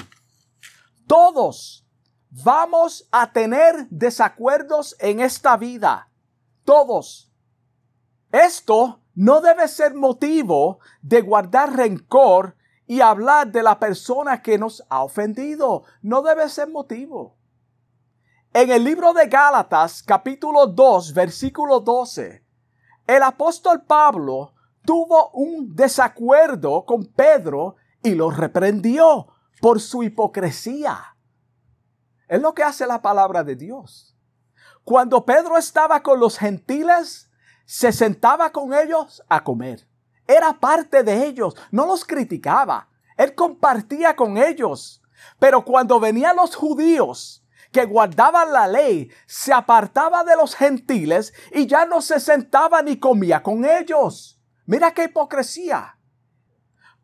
Todos 1.06 1.86
vamos 2.30 3.08
a 3.12 3.32
tener 3.32 3.88
desacuerdos 3.90 4.96
en 5.00 5.20
esta 5.20 5.58
vida. 5.58 6.10
Todos. 6.64 7.32
Esto 8.32 9.02
no 9.18 9.42
debe 9.42 9.68
ser 9.68 9.96
motivo 9.96 10.78
de 11.02 11.22
guardar 11.22 11.76
rencor 11.76 12.56
y 12.86 13.02
hablar 13.02 13.52
de 13.52 13.64
la 13.64 13.80
persona 13.80 14.44
que 14.44 14.60
nos 14.60 14.86
ha 14.90 15.04
ofendido. 15.04 15.86
No 16.04 16.22
debe 16.22 16.48
ser 16.50 16.70
motivo. 16.70 17.36
En 18.54 18.70
el 18.70 18.84
libro 18.84 19.14
de 19.14 19.26
Gálatas, 19.26 20.04
capítulo 20.04 20.68
2, 20.68 21.16
versículo 21.16 21.80
12, 21.80 22.46
el 23.08 23.24
apóstol 23.24 23.82
Pablo 23.82 24.54
tuvo 24.86 25.32
un 25.32 25.76
desacuerdo 25.76 26.86
con 26.86 27.08
Pedro 27.08 27.76
y 28.04 28.14
lo 28.14 28.30
reprendió 28.30 29.30
por 29.60 29.82
su 29.82 30.04
hipocresía. 30.04 31.18
Es 32.28 32.40
lo 32.40 32.54
que 32.54 32.62
hace 32.62 32.86
la 32.86 33.02
palabra 33.02 33.44
de 33.44 33.56
Dios. 33.56 34.16
Cuando 34.84 35.26
Pedro 35.26 35.58
estaba 35.58 36.04
con 36.04 36.20
los 36.20 36.38
gentiles, 36.38 37.27
se 37.68 37.92
sentaba 37.92 38.50
con 38.52 38.74
ellos 38.74 39.22
a 39.28 39.44
comer. 39.44 39.86
Era 40.26 40.54
parte 40.54 41.04
de 41.04 41.26
ellos, 41.26 41.54
no 41.70 41.86
los 41.86 42.06
criticaba. 42.06 42.88
Él 43.18 43.36
compartía 43.36 44.16
con 44.16 44.38
ellos. 44.38 45.04
Pero 45.38 45.66
cuando 45.66 46.00
venían 46.00 46.38
los 46.38 46.56
judíos 46.56 47.44
que 47.74 47.84
guardaban 47.84 48.54
la 48.54 48.68
ley, 48.68 49.12
se 49.26 49.52
apartaba 49.52 50.24
de 50.24 50.38
los 50.38 50.56
gentiles 50.56 51.34
y 51.54 51.68
ya 51.68 51.86
no 51.86 52.02
se 52.02 52.22
sentaba 52.22 52.82
ni 52.82 52.98
comía 52.98 53.44
con 53.44 53.66
ellos. 53.66 54.40
Mira 54.66 54.94
qué 54.94 55.04
hipocresía. 55.04 56.00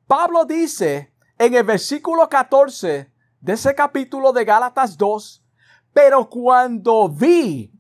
Pablo 0.08 0.46
dice 0.46 1.14
en 1.38 1.56
el 1.56 1.66
versículo 1.66 2.30
14 2.30 3.12
de 3.42 3.54
ese 3.54 3.76
capítulo 3.76 4.32
de 4.32 4.46
Gálatas 4.46 4.98
2, 4.98 5.44
pero 5.92 6.30
cuando 6.30 7.10
vi 7.10 7.74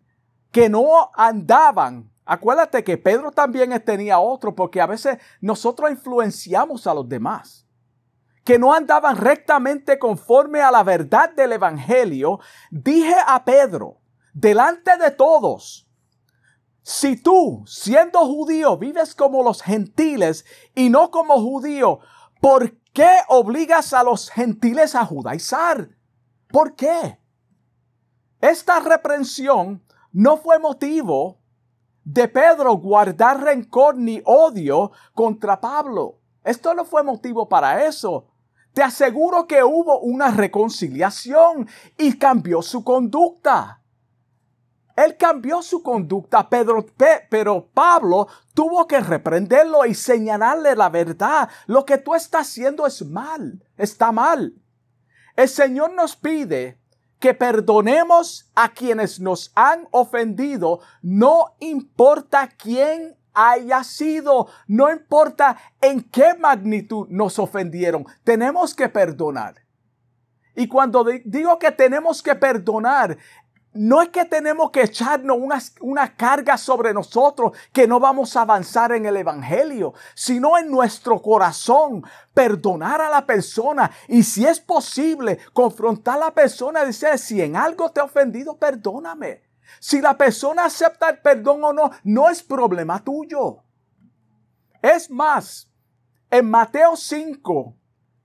que 0.51 0.67
no 0.67 1.11
andaban 1.15 2.12
Acuérdate 2.25 2.83
que 2.83 2.97
Pedro 2.97 3.31
también 3.31 3.71
tenía 3.83 4.19
otro 4.19 4.55
porque 4.55 4.79
a 4.79 4.85
veces 4.87 5.17
nosotros 5.41 5.91
influenciamos 5.91 6.87
a 6.87 6.93
los 6.93 7.07
demás. 7.07 7.63
que 8.43 8.59
no 8.59 8.73
andaban 8.73 9.17
rectamente 9.17 9.97
conforme 9.97 10.61
a 10.61 10.71
la 10.71 10.83
verdad 10.83 11.31
del 11.33 11.53
Evangelio, 11.53 12.39
dije 12.71 13.15
a 13.25 13.43
Pedro, 13.45 14.01
delante 14.33 14.97
de 14.97 15.11
todos, 15.11 15.87
si 16.81 17.15
tú, 17.15 17.63
siendo 17.65 18.19
judío, 18.19 18.77
vives 18.77 19.15
como 19.15 19.43
los 19.43 19.61
gentiles 19.61 20.43
y 20.75 20.89
no 20.89 21.09
como 21.09 21.35
judío, 21.35 21.99
¿por 22.41 22.77
qué 22.91 23.09
obligas 23.29 23.93
a 23.93 24.03
los 24.03 24.29
gentiles 24.29 24.93
a 24.93 25.05
judaizar? 25.05 25.87
¿Por 26.49 26.75
qué? 26.75 27.17
Esta 28.41 28.81
reprensión 28.81 29.85
no 30.11 30.35
fue 30.35 30.59
motivo 30.59 31.39
de 32.03 32.27
Pedro 32.27 32.73
guardar 32.73 33.41
rencor 33.41 33.97
ni 33.97 34.21
odio 34.25 34.91
contra 35.13 35.59
Pablo. 35.59 36.19
Esto 36.43 36.73
no 36.73 36.85
fue 36.85 37.03
motivo 37.03 37.47
para 37.47 37.85
eso. 37.85 38.27
Te 38.73 38.81
aseguro 38.81 39.47
que 39.47 39.63
hubo 39.63 39.99
una 39.99 40.31
reconciliación 40.31 41.67
y 41.97 42.17
cambió 42.17 42.61
su 42.61 42.83
conducta. 42.83 43.81
Él 44.95 45.17
cambió 45.17 45.61
su 45.61 45.81
conducta, 45.81 46.49
Pedro, 46.49 46.85
pero 47.29 47.67
Pablo 47.73 48.27
tuvo 48.53 48.85
que 48.87 48.99
reprenderlo 48.99 49.85
y 49.85 49.95
señalarle 49.95 50.75
la 50.75 50.89
verdad. 50.89 51.49
Lo 51.65 51.85
que 51.85 51.97
tú 51.97 52.13
estás 52.13 52.49
haciendo 52.49 52.85
es 52.85 53.03
mal, 53.03 53.63
está 53.75 54.11
mal. 54.11 54.53
El 55.35 55.49
Señor 55.49 55.93
nos 55.93 56.15
pide 56.15 56.79
que 57.23 57.33
perdonemos 57.33 58.51
a 58.53 58.73
quienes 58.73 59.21
nos 59.21 59.53
han 59.55 59.87
ofendido, 59.91 60.81
no 61.01 61.55
importa 61.61 62.49
quién 62.49 63.15
haya 63.33 63.81
sido, 63.85 64.49
no 64.67 64.91
importa 64.91 65.57
en 65.79 66.01
qué 66.03 66.33
magnitud 66.37 67.07
nos 67.07 67.39
ofendieron, 67.39 68.05
tenemos 68.25 68.75
que 68.75 68.89
perdonar. 68.89 69.55
Y 70.53 70.67
cuando 70.67 71.05
digo 71.23 71.57
que 71.59 71.71
tenemos 71.71 72.21
que 72.21 72.35
perdonar, 72.35 73.17
no 73.73 74.01
es 74.01 74.09
que 74.09 74.25
tenemos 74.25 74.71
que 74.71 74.83
echarnos 74.83 75.37
una, 75.39 75.59
una, 75.81 76.15
carga 76.15 76.57
sobre 76.57 76.93
nosotros 76.93 77.53
que 77.71 77.87
no 77.87 77.99
vamos 77.99 78.35
a 78.35 78.41
avanzar 78.41 78.91
en 78.91 79.05
el 79.05 79.17
Evangelio, 79.17 79.93
sino 80.13 80.57
en 80.57 80.69
nuestro 80.69 81.21
corazón 81.21 82.03
perdonar 82.33 83.01
a 83.01 83.09
la 83.09 83.25
persona 83.25 83.91
y 84.07 84.23
si 84.23 84.45
es 84.45 84.59
posible 84.59 85.39
confrontar 85.53 86.15
a 86.15 86.25
la 86.25 86.33
persona 86.33 86.83
y 86.83 86.87
decir, 86.87 87.17
si 87.17 87.41
en 87.41 87.55
algo 87.55 87.91
te 87.91 87.99
he 87.99 88.03
ofendido, 88.03 88.57
perdóname. 88.57 89.43
Si 89.79 90.01
la 90.01 90.17
persona 90.17 90.65
acepta 90.65 91.09
el 91.09 91.19
perdón 91.19 91.63
o 91.63 91.73
no, 91.73 91.91
no 92.03 92.29
es 92.29 92.43
problema 92.43 93.03
tuyo. 93.03 93.63
Es 94.81 95.09
más, 95.09 95.69
en 96.29 96.49
Mateo 96.49 96.95
5, 96.95 97.75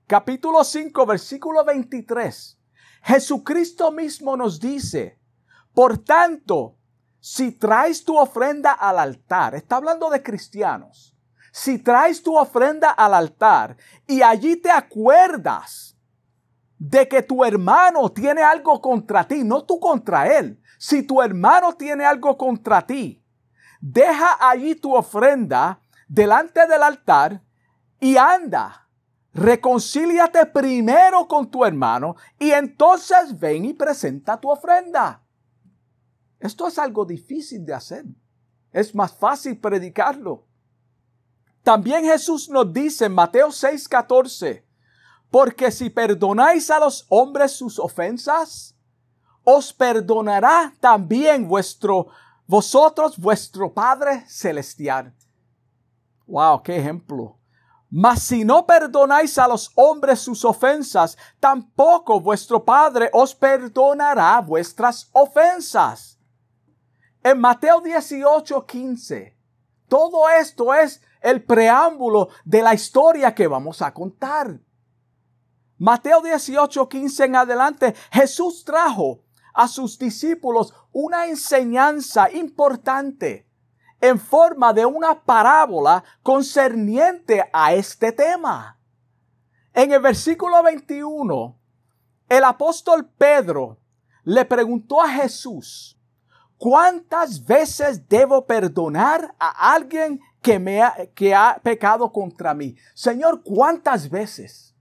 capítulo 0.05 0.63
5, 0.63 1.05
versículo 1.05 1.63
23, 1.63 2.59
Jesucristo 3.03 3.91
mismo 3.91 4.35
nos 4.35 4.59
dice, 4.59 5.18
por 5.73 5.97
tanto, 5.99 6.75
si 7.19 7.51
traes 7.51 8.03
tu 8.03 8.17
ofrenda 8.17 8.71
al 8.71 8.99
altar, 8.99 9.55
está 9.55 9.77
hablando 9.77 10.09
de 10.09 10.23
cristianos, 10.23 11.15
si 11.51 11.79
traes 11.79 12.23
tu 12.23 12.37
ofrenda 12.37 12.91
al 12.91 13.13
altar 13.13 13.75
y 14.07 14.21
allí 14.21 14.55
te 14.55 14.71
acuerdas 14.71 15.97
de 16.77 17.07
que 17.07 17.21
tu 17.21 17.43
hermano 17.43 18.09
tiene 18.09 18.41
algo 18.41 18.81
contra 18.81 19.27
ti, 19.27 19.43
no 19.43 19.65
tú 19.65 19.79
contra 19.79 20.37
él, 20.37 20.61
si 20.77 21.03
tu 21.03 21.21
hermano 21.21 21.73
tiene 21.73 22.05
algo 22.05 22.37
contra 22.37 22.81
ti, 22.81 23.21
deja 23.81 24.37
allí 24.39 24.75
tu 24.75 24.95
ofrenda 24.95 25.81
delante 26.07 26.65
del 26.67 26.83
altar 26.83 27.41
y 27.99 28.15
anda. 28.15 28.87
Reconcíliate 29.33 30.45
primero 30.47 31.27
con 31.27 31.51
tu 31.51 31.63
hermano 31.63 32.15
y 32.39 32.51
entonces 32.51 33.37
ven 33.37 33.65
y 33.65 33.73
presenta 33.73 34.39
tu 34.39 34.49
ofrenda. 34.49 35.21
Esto 36.39 36.67
es 36.67 36.79
algo 36.79 37.05
difícil 37.05 37.65
de 37.65 37.73
hacer. 37.73 38.05
Es 38.71 38.95
más 38.95 39.13
fácil 39.13 39.57
predicarlo. 39.59 40.45
También 41.63 42.03
Jesús 42.05 42.49
nos 42.49 42.71
dice 42.71 43.05
en 43.05 43.13
Mateo 43.13 43.49
6:14, 43.49 44.63
porque 45.29 45.71
si 45.71 45.89
perdonáis 45.89 46.71
a 46.71 46.79
los 46.79 47.05
hombres 47.09 47.51
sus 47.51 47.77
ofensas, 47.77 48.75
os 49.43 49.73
perdonará 49.73 50.73
también 50.79 51.47
vuestro, 51.47 52.07
vosotros, 52.47 53.17
vuestro 53.17 53.73
Padre 53.73 54.23
Celestial. 54.27 55.13
Wow, 56.27 56.61
qué 56.63 56.77
ejemplo. 56.77 57.37
Mas 57.89 58.21
si 58.21 58.45
no 58.45 58.67
perdonáis 58.67 59.37
a 59.39 59.47
los 59.47 59.71
hombres 59.73 60.19
sus 60.19 60.45
ofensas, 60.45 61.17
tampoco 61.39 62.19
vuestro 62.19 62.63
Padre 62.63 63.09
os 63.13 63.33
perdonará 63.33 64.39
vuestras 64.41 65.09
ofensas. 65.11 66.18
En 67.29 67.39
Mateo 67.39 67.79
18, 67.79 68.65
15, 68.65 69.37
todo 69.87 70.27
esto 70.29 70.73
es 70.73 70.99
el 71.21 71.43
preámbulo 71.43 72.29
de 72.43 72.63
la 72.63 72.73
historia 72.73 73.35
que 73.35 73.45
vamos 73.45 73.83
a 73.83 73.93
contar. 73.93 74.59
Mateo 75.77 76.23
18, 76.23 76.89
15 76.89 77.25
en 77.25 77.35
adelante, 77.35 77.93
Jesús 78.11 78.65
trajo 78.65 79.21
a 79.53 79.67
sus 79.67 79.99
discípulos 79.99 80.73
una 80.91 81.27
enseñanza 81.27 82.31
importante 82.31 83.47
en 84.01 84.19
forma 84.19 84.73
de 84.73 84.87
una 84.87 85.23
parábola 85.23 86.03
concerniente 86.23 87.47
a 87.53 87.73
este 87.73 88.11
tema. 88.11 88.79
En 89.75 89.91
el 89.91 90.01
versículo 90.01 90.63
21, 90.63 91.59
el 92.27 92.43
apóstol 92.43 93.07
Pedro 93.07 93.77
le 94.23 94.45
preguntó 94.45 94.99
a 94.99 95.09
Jesús, 95.09 95.98
¿Cuántas 96.59 97.45
veces 97.45 98.09
debo 98.09 98.45
perdonar 98.45 99.33
a 99.39 99.73
alguien 99.73 100.19
que, 100.41 100.59
me 100.59 100.83
ha, 100.83 100.93
que 101.15 101.33
ha 101.33 101.57
pecado 101.63 102.11
contra 102.11 102.53
mí? 102.53 102.75
Señor, 102.93 103.41
¿cuántas 103.43 104.09
veces? 104.09 104.75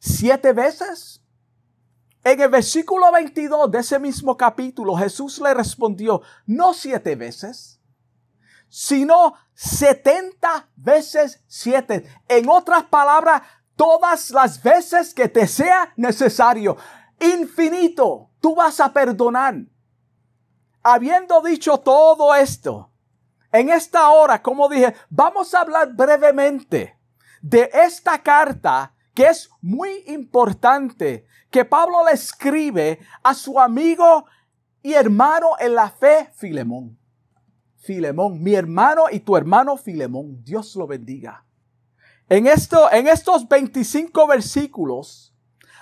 ¿Siete 0.00 0.52
veces? 0.52 1.22
En 2.24 2.40
el 2.40 2.48
versículo 2.48 3.12
22 3.12 3.70
de 3.70 3.78
ese 3.78 4.00
mismo 4.00 4.36
capítulo, 4.36 4.96
Jesús 4.96 5.40
le 5.40 5.54
respondió, 5.54 6.22
no 6.44 6.74
siete 6.74 7.14
veces, 7.14 7.80
sino 8.68 9.34
setenta 9.54 10.68
veces 10.74 11.40
siete. 11.46 12.04
En 12.26 12.48
otras 12.48 12.82
palabras, 12.86 13.42
todas 13.76 14.32
las 14.32 14.60
veces 14.60 15.14
que 15.14 15.28
te 15.28 15.46
sea 15.46 15.92
necesario. 15.94 16.76
Infinito, 17.20 18.30
tú 18.40 18.56
vas 18.56 18.80
a 18.80 18.92
perdonar 18.92 19.54
habiendo 20.88 21.40
dicho 21.40 21.78
todo 21.78 22.32
esto, 22.32 22.92
en 23.50 23.70
esta 23.70 24.08
hora, 24.10 24.40
como 24.40 24.68
dije, 24.68 24.94
vamos 25.10 25.52
a 25.52 25.62
hablar 25.62 25.92
brevemente 25.94 26.96
de 27.42 27.68
esta 27.72 28.22
carta 28.22 28.94
que 29.12 29.26
es 29.26 29.50
muy 29.60 30.04
importante, 30.06 31.26
que 31.50 31.64
Pablo 31.64 32.04
le 32.04 32.12
escribe 32.12 33.00
a 33.24 33.34
su 33.34 33.58
amigo 33.58 34.26
y 34.80 34.92
hermano 34.92 35.56
en 35.58 35.74
la 35.74 35.90
fe, 35.90 36.30
Filemón. 36.36 36.96
Filemón, 37.78 38.40
mi 38.40 38.54
hermano 38.54 39.06
y 39.10 39.18
tu 39.18 39.36
hermano 39.36 39.76
Filemón, 39.76 40.44
Dios 40.44 40.76
lo 40.76 40.86
bendiga. 40.86 41.44
En, 42.28 42.46
esto, 42.46 42.92
en 42.92 43.08
estos 43.08 43.48
25 43.48 44.24
versículos, 44.28 45.34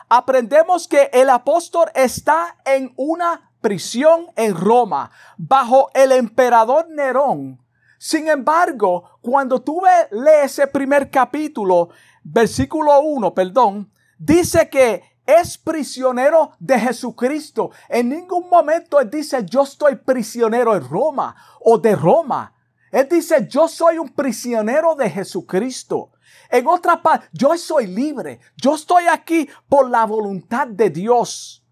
aprendemos 0.09 0.89
que 0.89 1.11
el 1.13 1.29
apóstol 1.29 1.91
está 1.95 2.57
en 2.65 2.95
una 2.97 3.51
prisión 3.65 4.27
en 4.37 4.55
Roma 4.55 5.11
bajo 5.39 5.91
el 5.95 6.13
emperador 6.13 6.87
Nerón. 6.91 7.59
Sin 7.99 8.29
embargo, 8.29 9.19
cuando 9.23 9.63
tú 9.63 9.81
lees 10.11 10.53
ese 10.53 10.67
primer 10.67 11.11
capítulo, 11.11 11.89
versículo 12.23 13.01
1, 13.01 13.33
perdón, 13.33 13.91
dice 14.19 14.69
que 14.69 15.03
es 15.25 15.57
prisionero 15.57 16.53
de 16.59 16.79
Jesucristo. 16.79 17.71
En 17.89 18.11
ningún 18.11 18.51
momento 18.51 19.01
él 19.01 19.09
dice 19.09 19.47
yo 19.47 19.63
estoy 19.63 19.97
prisionero 19.97 20.77
en 20.77 20.87
Roma 20.87 21.35
o 21.61 21.79
de 21.79 21.97
Roma. 21.97 22.53
Él 22.93 23.09
dice 23.11 23.49
yo 23.49 23.67
soy 23.67 23.97
un 23.97 24.11
prisionero 24.11 24.95
de 24.95 25.09
Jesucristo. 25.09 26.11
En 26.51 26.67
otra 26.67 27.03
parte, 27.03 27.29
yo 27.33 27.57
soy 27.57 27.87
libre. 27.87 28.41
Yo 28.59 28.75
estoy 28.75 29.05
aquí 29.11 29.49
por 29.71 29.89
la 29.89 30.05
voluntad 30.05 30.67
de 30.67 30.91
Dios. 30.91 31.64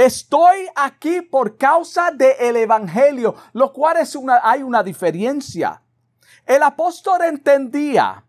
Estoy 0.00 0.66
aquí 0.76 1.20
por 1.20 1.58
causa 1.58 2.10
del 2.10 2.56
Evangelio, 2.56 3.34
lo 3.52 3.70
cual 3.70 3.98
es 3.98 4.16
una, 4.16 4.40
hay 4.42 4.62
una 4.62 4.82
diferencia. 4.82 5.82
El 6.46 6.62
apóstol 6.62 7.20
entendía 7.24 8.24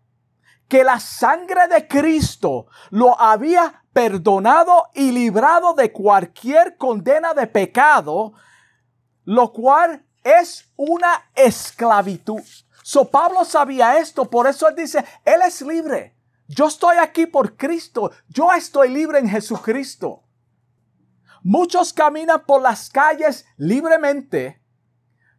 que 0.68 0.84
la 0.84 1.00
sangre 1.00 1.68
de 1.68 1.88
Cristo 1.88 2.66
lo 2.90 3.18
había 3.18 3.84
perdonado 3.90 4.90
y 4.92 5.12
librado 5.12 5.72
de 5.72 5.90
cualquier 5.92 6.76
condena 6.76 7.32
de 7.32 7.46
pecado, 7.46 8.34
lo 9.24 9.50
cual 9.50 10.04
es 10.22 10.70
una 10.76 11.30
esclavitud. 11.34 12.42
So 12.82 13.08
Pablo 13.08 13.46
sabía 13.46 13.96
esto, 13.96 14.28
por 14.28 14.46
eso 14.46 14.68
él 14.68 14.76
dice, 14.76 15.02
él 15.24 15.40
es 15.42 15.62
libre. 15.62 16.14
Yo 16.48 16.66
estoy 16.66 16.98
aquí 16.98 17.24
por 17.24 17.56
Cristo. 17.56 18.10
Yo 18.28 18.52
estoy 18.52 18.90
libre 18.90 19.20
en 19.20 19.28
Jesucristo. 19.30 20.22
Muchos 21.42 21.92
caminan 21.92 22.44
por 22.44 22.62
las 22.62 22.88
calles 22.88 23.44
libremente, 23.56 24.62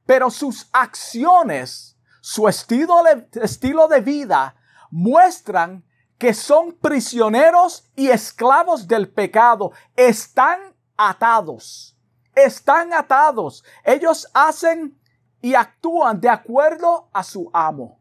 pero 0.06 0.30
sus 0.30 0.68
acciones, 0.74 1.98
su 2.22 2.48
estilo 2.48 3.04
de, 3.04 3.28
estilo 3.42 3.88
de 3.88 4.02
vida 4.02 4.56
muestran 4.92 5.86
que 6.18 6.34
son 6.34 6.74
prisioneros 6.74 7.90
y 7.96 8.10
esclavos 8.10 8.88
del 8.88 9.10
pecado. 9.10 9.72
Están 9.96 10.60
atados. 10.96 11.98
Están 12.36 12.94
atados. 12.94 13.64
Ellos 13.84 14.30
hacen 14.34 15.00
y 15.42 15.56
actúan 15.56 16.22
de 16.22 16.30
acuerdo 16.30 17.10
a 17.12 17.24
su 17.24 17.50
amo. 17.54 18.00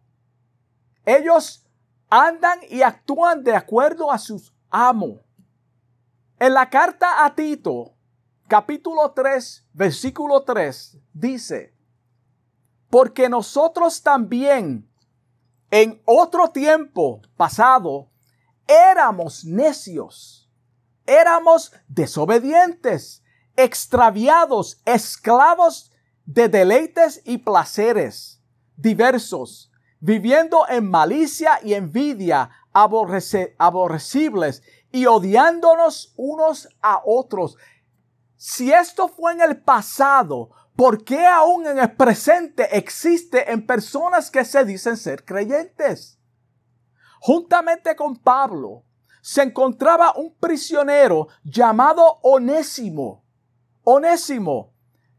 Ellos 1.05 1.67
andan 2.09 2.61
y 2.69 2.83
actúan 2.83 3.43
de 3.43 3.57
acuerdo 3.57 4.13
a 4.13 4.19
su 4.19 4.41
amo. 4.71 5.21
En 6.43 6.55
la 6.55 6.69
carta 6.69 7.25
a 7.25 7.37
Tito, 7.37 7.95
capítulo 8.49 9.13
3, 9.13 9.69
versículo 9.75 10.43
3, 10.43 10.99
dice, 11.13 11.73
porque 12.91 13.29
nosotros 13.29 14.03
también 14.03 14.91
en 15.71 16.03
otro 16.05 16.51
tiempo 16.51 17.23
pasado 17.37 18.11
éramos 18.67 19.45
necios, 19.45 20.51
éramos 21.07 21.73
desobedientes, 21.87 23.23
extraviados, 23.55 24.83
esclavos 24.85 25.93
de 26.25 26.49
deleites 26.49 27.23
y 27.25 27.39
placeres 27.39 28.43
diversos, 28.75 29.71
viviendo 30.01 30.67
en 30.69 30.91
malicia 30.91 31.61
y 31.63 31.75
envidia, 31.75 32.51
aborrecibles 32.73 34.63
y 34.91 35.07
odiándonos 35.07 36.13
unos 36.17 36.69
a 36.81 37.01
otros. 37.05 37.57
Si 38.37 38.73
esto 38.73 39.09
fue 39.09 39.33
en 39.33 39.41
el 39.41 39.61
pasado, 39.61 40.51
¿por 40.77 41.05
qué 41.05 41.27
aún 41.27 41.67
en 41.67 41.79
el 41.79 41.93
presente 41.93 42.77
existe 42.77 43.51
en 43.53 43.67
personas 43.67 44.31
que 44.31 44.45
se 44.45 44.65
dicen 44.65 44.97
ser 44.97 45.25
creyentes? 45.25 46.19
Juntamente 47.21 47.95
con 47.95 48.17
Pablo 48.17 48.85
se 49.21 49.43
encontraba 49.43 50.15
un 50.17 50.35
prisionero 50.35 51.29
llamado 51.45 52.19
Onésimo. 52.23 53.25
Onésimo 53.85 54.73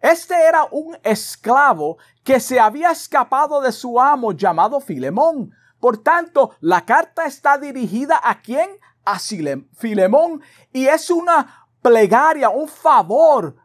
este 0.03 0.35
era 0.35 0.67
un 0.69 0.97
esclavo 1.01 1.97
que 2.25 2.41
se 2.41 2.59
había 2.59 2.91
escapado 2.91 3.61
de 3.61 3.71
su 3.71 4.01
amo 4.01 4.33
llamado 4.33 4.81
Filemón. 4.81 5.53
Por 5.83 5.97
tanto, 5.97 6.55
la 6.61 6.85
carta 6.85 7.25
está 7.25 7.57
dirigida 7.57 8.17
a 8.23 8.39
quién? 8.41 8.69
A 9.03 9.19
Filemón. 9.19 10.41
Y 10.71 10.85
es 10.85 11.09
una 11.09 11.67
plegaria, 11.81 12.47
un 12.47 12.69
favor 12.69 13.57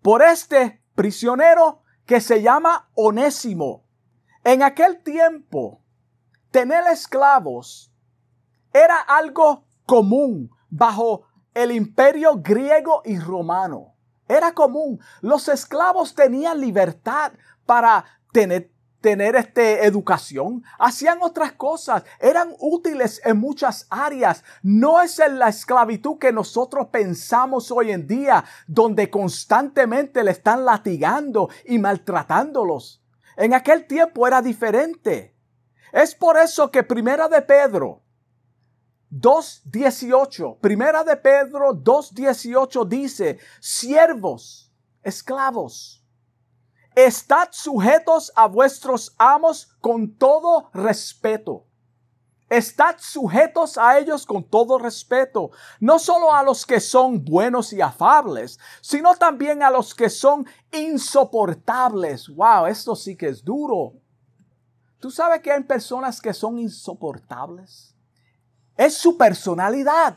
por 0.00 0.22
este 0.22 0.82
prisionero 0.94 1.82
que 2.06 2.22
se 2.22 2.40
llama 2.40 2.88
Onésimo. 2.94 3.84
En 4.44 4.62
aquel 4.62 5.02
tiempo, 5.02 5.82
tener 6.50 6.86
esclavos 6.86 7.92
era 8.72 8.98
algo 8.98 9.66
común 9.84 10.50
bajo 10.70 11.26
el 11.52 11.72
imperio 11.72 12.36
griego 12.36 13.02
y 13.04 13.18
romano. 13.18 13.94
Era 14.26 14.54
común. 14.54 14.98
Los 15.20 15.48
esclavos 15.48 16.14
tenían 16.14 16.62
libertad 16.62 17.32
para 17.66 18.06
tener, 18.32 18.72
tener 19.00 19.36
este, 19.36 19.84
educación. 19.86 20.62
Hacían 20.78 21.18
otras 21.22 21.52
cosas. 21.52 22.04
Eran 22.18 22.54
útiles 22.58 23.20
en 23.24 23.38
muchas 23.38 23.86
áreas. 23.90 24.44
No 24.62 25.00
es 25.00 25.18
en 25.18 25.38
la 25.38 25.48
esclavitud 25.48 26.18
que 26.18 26.32
nosotros 26.32 26.88
pensamos 26.88 27.70
hoy 27.70 27.90
en 27.92 28.06
día, 28.06 28.44
donde 28.66 29.10
constantemente 29.10 30.22
le 30.24 30.32
están 30.32 30.64
latigando 30.64 31.48
y 31.66 31.78
maltratándolos. 31.78 33.02
En 33.36 33.54
aquel 33.54 33.86
tiempo 33.86 34.26
era 34.26 34.42
diferente. 34.42 35.34
Es 35.92 36.14
por 36.14 36.36
eso 36.36 36.70
que 36.70 36.82
Primera 36.82 37.28
de 37.28 37.42
Pedro 37.42 38.02
2.18, 39.10 40.58
primera 40.60 41.02
de 41.02 41.16
Pedro 41.16 41.74
2.18 41.74 42.86
dice, 42.86 43.38
siervos, 43.58 44.72
esclavos, 45.02 45.99
estad 46.94 47.48
sujetos 47.52 48.32
a 48.34 48.46
vuestros 48.46 49.14
amos 49.18 49.66
con 49.80 50.16
todo 50.16 50.70
respeto. 50.72 51.66
Estad 52.48 52.96
sujetos 52.98 53.78
a 53.78 53.98
ellos 53.98 54.26
con 54.26 54.42
todo 54.42 54.76
respeto, 54.76 55.50
no 55.78 56.00
solo 56.00 56.34
a 56.34 56.42
los 56.42 56.66
que 56.66 56.80
son 56.80 57.24
buenos 57.24 57.72
y 57.72 57.80
afables, 57.80 58.58
sino 58.80 59.14
también 59.14 59.62
a 59.62 59.70
los 59.70 59.94
que 59.94 60.10
son 60.10 60.44
insoportables. 60.72 62.28
Wow, 62.28 62.66
esto 62.66 62.96
sí 62.96 63.16
que 63.16 63.28
es 63.28 63.44
duro. 63.44 63.92
¿Tú 64.98 65.12
sabes 65.12 65.40
que 65.42 65.52
hay 65.52 65.62
personas 65.62 66.20
que 66.20 66.34
son 66.34 66.58
insoportables? 66.58 67.90
es 68.80 68.94
su 68.96 69.18
personalidad. 69.18 70.16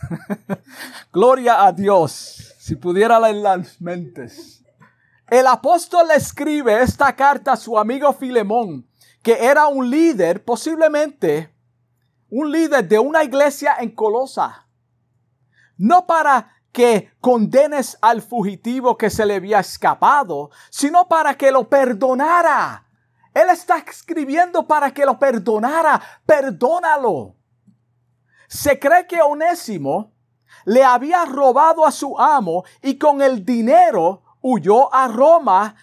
Gloria 1.12 1.66
a 1.66 1.70
Dios. 1.70 2.54
Si 2.58 2.74
pudiera 2.76 3.20
leer 3.20 3.36
las 3.36 3.78
mentes. 3.78 4.57
El 5.30 5.46
apóstol 5.46 6.08
le 6.08 6.14
escribe 6.14 6.80
esta 6.82 7.14
carta 7.14 7.52
a 7.52 7.56
su 7.56 7.78
amigo 7.78 8.14
Filemón, 8.14 8.88
que 9.22 9.44
era 9.44 9.66
un 9.66 9.90
líder, 9.90 10.42
posiblemente 10.42 11.54
un 12.30 12.50
líder 12.50 12.88
de 12.88 12.98
una 12.98 13.22
iglesia 13.22 13.76
en 13.78 13.90
Colosa. 13.90 14.66
No 15.76 16.06
para 16.06 16.50
que 16.72 17.12
condenes 17.20 17.98
al 18.00 18.22
fugitivo 18.22 18.96
que 18.96 19.10
se 19.10 19.26
le 19.26 19.34
había 19.34 19.60
escapado, 19.60 20.50
sino 20.70 21.08
para 21.08 21.36
que 21.36 21.52
lo 21.52 21.68
perdonara. 21.68 22.86
Él 23.34 23.50
está 23.50 23.78
escribiendo 23.78 24.66
para 24.66 24.92
que 24.92 25.04
lo 25.04 25.18
perdonara. 25.18 26.00
Perdónalo. 26.24 27.36
Se 28.48 28.78
cree 28.78 29.06
que 29.06 29.20
Onésimo 29.20 30.12
le 30.64 30.82
había 30.82 31.26
robado 31.26 31.84
a 31.84 31.92
su 31.92 32.18
amo 32.18 32.64
y 32.82 32.96
con 32.96 33.20
el 33.20 33.44
dinero 33.44 34.22
huyó 34.48 34.92
a 34.94 35.08
Roma, 35.08 35.74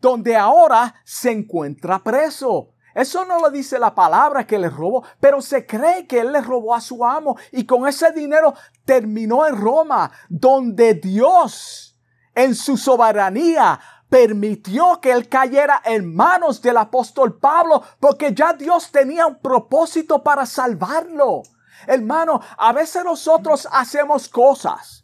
donde 0.00 0.36
ahora 0.36 0.94
se 1.04 1.30
encuentra 1.30 1.98
preso. 1.98 2.74
Eso 2.94 3.24
no 3.24 3.38
lo 3.40 3.50
dice 3.50 3.78
la 3.78 3.94
palabra 3.94 4.46
que 4.46 4.58
le 4.58 4.68
robó, 4.68 5.04
pero 5.20 5.40
se 5.40 5.66
cree 5.66 6.06
que 6.06 6.20
él 6.20 6.32
le 6.32 6.40
robó 6.40 6.74
a 6.74 6.80
su 6.80 7.04
amo 7.04 7.36
y 7.52 7.64
con 7.64 7.86
ese 7.86 8.12
dinero 8.12 8.54
terminó 8.84 9.46
en 9.46 9.56
Roma, 9.56 10.10
donde 10.28 10.94
Dios 10.94 11.96
en 12.34 12.54
su 12.54 12.76
soberanía 12.76 13.80
permitió 14.08 15.00
que 15.00 15.12
él 15.12 15.28
cayera 15.28 15.82
en 15.84 16.14
manos 16.14 16.60
del 16.60 16.76
apóstol 16.76 17.38
Pablo 17.38 17.82
porque 18.00 18.34
ya 18.34 18.52
Dios 18.52 18.90
tenía 18.90 19.26
un 19.26 19.38
propósito 19.38 20.22
para 20.22 20.46
salvarlo. 20.46 21.42
Hermano, 21.86 22.40
a 22.58 22.72
veces 22.72 23.04
nosotros 23.04 23.68
hacemos 23.70 24.28
cosas, 24.28 24.99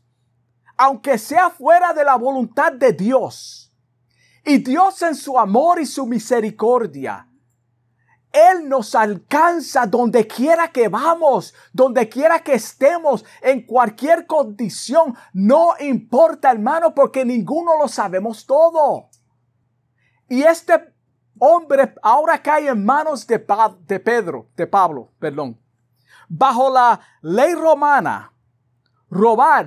aunque 0.77 1.19
sea 1.19 1.51
fuera 1.51 1.93
de 1.93 2.05
la 2.05 2.17
voluntad 2.17 2.73
de 2.73 2.93
Dios. 2.93 3.73
Y 4.45 4.59
Dios 4.59 5.03
en 5.03 5.15
su 5.15 5.39
amor 5.39 5.81
y 5.81 5.87
su 5.87 6.07
misericordia 6.07 7.27
él 8.37 8.69
nos 8.69 8.95
alcanza 8.95 9.87
donde 9.87 10.27
quiera 10.27 10.69
que 10.71 10.89
vamos, 10.89 11.55
donde 11.73 12.07
quiera 12.09 12.41
que 12.41 12.53
estemos, 12.55 13.25
en 13.41 13.63
cualquier 13.63 14.27
condición. 14.27 15.17
No 15.33 15.75
importa, 15.81 16.51
hermano, 16.51 16.95
porque 16.95 17.25
ninguno 17.25 17.79
lo 17.81 17.89
sabemos 17.89 18.45
todo. 18.45 19.09
Y 20.29 20.43
este 20.43 20.93
hombre 21.39 21.95
ahora 22.03 22.43
cae 22.43 22.69
en 22.69 22.85
manos 22.85 23.27
de, 23.27 23.45
de 23.87 24.01
Pedro, 24.01 24.49
de 24.55 24.67
Pablo, 24.67 25.13
perdón. 25.19 25.59
Bajo 26.29 26.71
la 26.71 27.01
ley 27.23 27.55
romana, 27.55 28.33
robar 29.09 29.67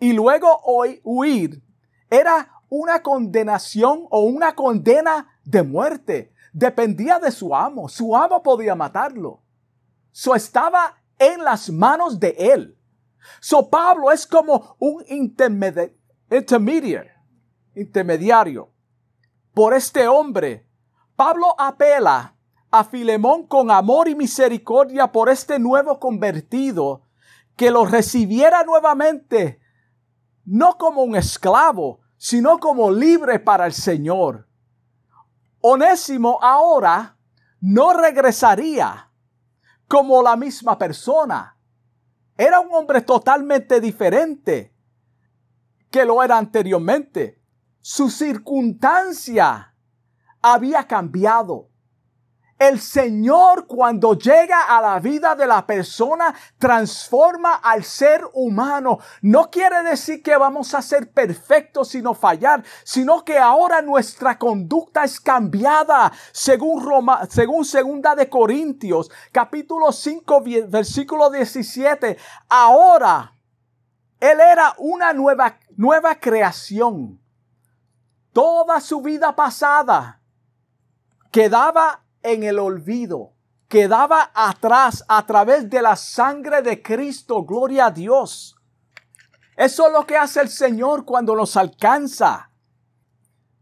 y 0.00 0.12
luego 0.12 0.60
huir 1.04 1.62
era 2.10 2.50
una 2.68 3.02
condenación 3.02 4.06
o 4.10 4.22
una 4.22 4.54
condena 4.54 5.28
de 5.44 5.62
muerte 5.62 6.32
dependía 6.52 7.18
de 7.18 7.30
su 7.30 7.54
amo. 7.54 7.88
Su 7.88 8.16
amo 8.16 8.42
podía 8.42 8.74
matarlo. 8.74 9.42
So 10.12 10.34
estaba 10.34 10.96
en 11.18 11.44
las 11.44 11.70
manos 11.70 12.18
de 12.18 12.34
él. 12.38 12.76
So 13.40 13.68
Pablo 13.68 14.10
es 14.10 14.26
como 14.26 14.76
un 14.78 15.04
intermediario, 15.08 15.94
intermediario 17.74 18.72
por 19.52 19.74
este 19.74 20.08
hombre. 20.08 20.66
Pablo 21.14 21.54
apela 21.58 22.34
a 22.70 22.84
Filemón 22.84 23.46
con 23.46 23.70
amor 23.70 24.08
y 24.08 24.14
misericordia 24.14 25.12
por 25.12 25.28
este 25.28 25.58
nuevo 25.58 26.00
convertido 26.00 27.02
que 27.56 27.70
lo 27.70 27.84
recibiera 27.84 28.64
nuevamente, 28.64 29.59
no 30.44 30.76
como 30.78 31.02
un 31.02 31.16
esclavo, 31.16 32.00
sino 32.16 32.58
como 32.58 32.90
libre 32.90 33.38
para 33.38 33.66
el 33.66 33.72
Señor. 33.72 34.46
Onésimo 35.60 36.38
ahora 36.40 37.16
no 37.60 37.92
regresaría, 37.92 39.10
como 39.86 40.22
la 40.22 40.36
misma 40.36 40.78
persona. 40.78 41.56
Era 42.36 42.60
un 42.60 42.72
hombre 42.72 43.02
totalmente 43.02 43.80
diferente 43.80 44.74
que 45.90 46.04
lo 46.04 46.22
era 46.22 46.38
anteriormente. 46.38 47.42
Su 47.80 48.08
circunstancia 48.08 49.74
había 50.40 50.86
cambiado. 50.86 51.68
El 52.60 52.78
Señor 52.78 53.66
cuando 53.66 54.12
llega 54.12 54.64
a 54.64 54.82
la 54.82 55.00
vida 55.00 55.34
de 55.34 55.46
la 55.46 55.64
persona 55.64 56.34
transforma 56.58 57.54
al 57.54 57.84
ser 57.84 58.22
humano. 58.34 58.98
No 59.22 59.50
quiere 59.50 59.82
decir 59.82 60.22
que 60.22 60.36
vamos 60.36 60.74
a 60.74 60.82
ser 60.82 61.10
perfectos 61.10 61.88
sino 61.88 62.12
fallar, 62.12 62.62
sino 62.84 63.24
que 63.24 63.38
ahora 63.38 63.80
nuestra 63.80 64.38
conducta 64.38 65.04
es 65.04 65.18
cambiada 65.18 66.12
según 66.32 66.84
Roma, 66.84 67.26
según 67.30 67.64
segunda 67.64 68.14
de 68.14 68.28
Corintios, 68.28 69.10
capítulo 69.32 69.90
5, 69.90 70.42
versículo 70.68 71.30
17. 71.30 72.18
Ahora 72.50 73.32
él 74.20 74.38
era 74.38 74.74
una 74.76 75.14
nueva 75.14 75.58
nueva 75.78 76.14
creación. 76.16 77.18
Toda 78.34 78.82
su 78.82 79.00
vida 79.00 79.34
pasada 79.34 80.20
quedaba 81.30 82.04
en 82.22 82.42
el 82.42 82.58
olvido, 82.58 83.32
quedaba 83.68 84.30
atrás 84.34 85.04
a 85.08 85.24
través 85.26 85.70
de 85.70 85.80
la 85.80 85.96
sangre 85.96 86.62
de 86.62 86.82
Cristo. 86.82 87.44
Gloria 87.44 87.86
a 87.86 87.90
Dios. 87.90 88.56
Eso 89.56 89.86
es 89.86 89.92
lo 89.92 90.06
que 90.06 90.16
hace 90.16 90.40
el 90.40 90.48
Señor 90.48 91.04
cuando 91.04 91.34
nos 91.34 91.56
alcanza. 91.56 92.50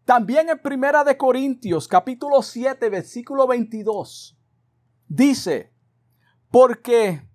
También 0.04 0.48
en 0.48 0.58
Primera 0.60 1.04
de 1.04 1.16
Corintios, 1.16 1.86
capítulo 1.86 2.42
7, 2.42 2.88
versículo 2.88 3.46
22, 3.46 4.38
dice, 5.06 5.74
porque 6.50 7.28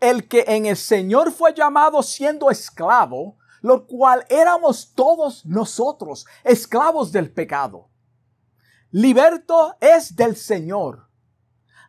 el 0.00 0.26
que 0.26 0.44
en 0.48 0.66
el 0.66 0.76
Señor 0.76 1.30
fue 1.30 1.54
llamado 1.54 2.02
siendo 2.02 2.50
esclavo, 2.50 3.38
lo 3.62 3.86
cual 3.86 4.26
éramos 4.28 4.92
todos 4.94 5.46
nosotros, 5.46 6.26
esclavos 6.42 7.12
del 7.12 7.32
pecado 7.32 7.88
liberto 8.96 9.76
es 9.78 10.16
del 10.16 10.36
Señor. 10.36 11.06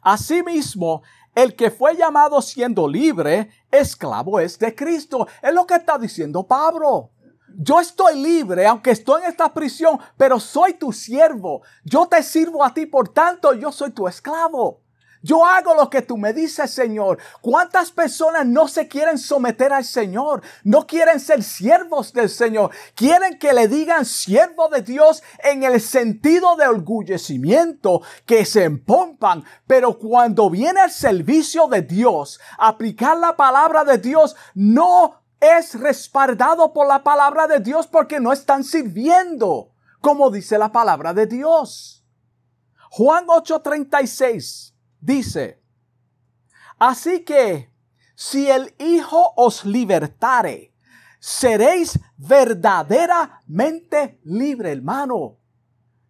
Asimismo, 0.02 1.04
el 1.34 1.56
que 1.56 1.72
fue 1.72 1.96
llamado 1.96 2.42
siendo 2.42 2.86
libre, 2.86 3.50
esclavo 3.72 4.42
es 4.42 4.60
de 4.60 4.76
Cristo. 4.76 5.26
Es 5.42 5.54
lo 5.54 5.66
que 5.66 5.76
está 5.76 5.98
diciendo 5.98 6.46
Pablo. 6.46 7.12
Yo 7.58 7.80
estoy 7.80 8.22
libre, 8.22 8.68
aunque 8.68 8.92
estoy 8.92 9.22
en 9.22 9.30
esta 9.30 9.54
prisión, 9.54 9.98
pero 10.18 10.38
soy 10.38 10.74
tu 10.74 10.92
siervo. 10.92 11.62
Yo 11.86 12.08
te 12.08 12.22
sirvo 12.22 12.62
a 12.62 12.74
ti, 12.74 12.86
por 12.86 13.08
tanto, 13.08 13.54
yo 13.54 13.72
soy 13.72 13.92
tu 13.92 14.06
esclavo. 14.06 14.82
Yo 15.22 15.46
hago 15.46 15.74
lo 15.74 15.90
que 15.90 16.02
tú 16.02 16.18
me 16.18 16.34
dices, 16.34 16.72
Señor. 16.72 17.18
¿Cuántas 17.42 17.92
personas 17.92 18.46
no 18.46 18.68
se 18.68 18.88
quieren 18.88 19.18
someter 19.18 19.74
al 19.74 19.86
Señor? 19.86 20.42
No 20.64 20.86
quieren 20.86 21.20
ser 21.20 21.44
siervos 21.44 22.14
del 22.14 22.30
Señor. 22.30 22.72
Quieren 22.96 23.40
que 23.40 23.54
le 23.54 23.68
digan 23.68 24.06
siervo 24.06 24.70
de 24.70 24.82
Dios 24.82 25.24
en 25.44 25.64
el 25.64 25.82
sentido 25.82 26.56
de 26.56 26.68
orgullecimiento, 26.68 28.02
que 28.26 28.46
se 28.46 28.64
empompan. 28.64 29.44
Pero 29.66 29.98
cuando 29.98 30.50
viene 30.50 30.84
el 30.84 30.92
servicio 30.92 31.68
de 31.68 31.82
Dios, 31.82 32.40
aplicar 32.58 33.18
la 33.18 33.36
palabra 33.36 33.84
de 33.84 33.98
Dios, 33.98 34.36
no 34.54 35.22
es 35.40 35.80
respaldado 35.80 36.74
por 36.74 36.88
la 36.88 37.04
palabra 37.04 37.48
de 37.48 37.60
Dios 37.60 37.88
porque 37.88 38.20
no 38.20 38.32
están 38.34 38.64
sirviendo, 38.64 39.72
como 40.02 40.32
dice 40.32 40.58
la 40.58 40.72
palabra 40.72 41.14
de 41.14 41.28
Dios. 41.28 42.04
Juan 42.90 43.28
8:36 43.28 44.77
dice, 45.00 45.62
así 46.80 47.24
que 47.24 47.72
si 48.16 48.50
el 48.50 48.74
Hijo 48.80 49.34
os 49.36 49.64
libertare, 49.64 50.74
seréis 51.20 52.00
verdaderamente 52.18 54.20
libre, 54.24 54.72
hermano. 54.72 55.38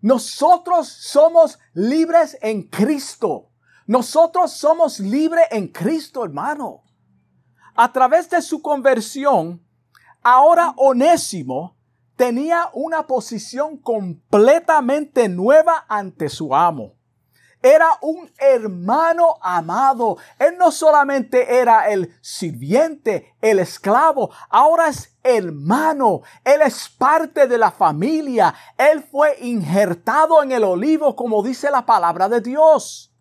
Nosotros 0.02 0.88
somos 0.88 1.60
libres 1.73 2.38
en 2.41 2.63
Cristo. 2.63 3.50
Nosotros 3.88 4.54
somos 4.54 5.00
libres 5.00 5.45
en 5.52 5.67
Cristo, 5.67 6.23
hermano. 6.23 6.84
A 7.76 7.91
través 7.91 8.30
de 8.30 8.41
su 8.41 8.62
conversión, 8.62 9.62
ahora 10.21 10.73
Onésimo 10.78 11.76
tenía 12.15 12.69
una 12.73 13.06
posición 13.06 13.78
completamente 13.78 15.30
nueva 15.30 15.86
ante 15.88 16.30
su 16.30 16.56
amo 16.56 16.97
era 17.62 17.88
un 18.02 18.32
hermano 18.38 19.38
amado. 19.41 20.17
Él 20.39 20.58
no 20.58 20.72
solamente 20.72 21.60
era 21.60 21.89
el 21.89 22.15
sirviente, 22.22 23.36
el 23.41 23.60
esclavo, 23.60 24.32
ahora 24.50 24.88
es 24.89 25.17
hermano. 25.24 26.22
Él 26.43 26.62
es 26.62 26.89
parte 26.89 27.48
de 27.48 27.58
la 27.58 27.72
familia. 27.72 28.54
Él 28.78 29.04
fue 29.04 29.38
injertado 29.41 30.43
en 30.43 30.52
el 30.52 30.63
olivo, 30.63 31.15
como 31.15 31.43
dice 31.43 31.72
la 31.72 31.86
palabra 31.86 32.30
de 32.30 32.41
Dios. 32.41 33.13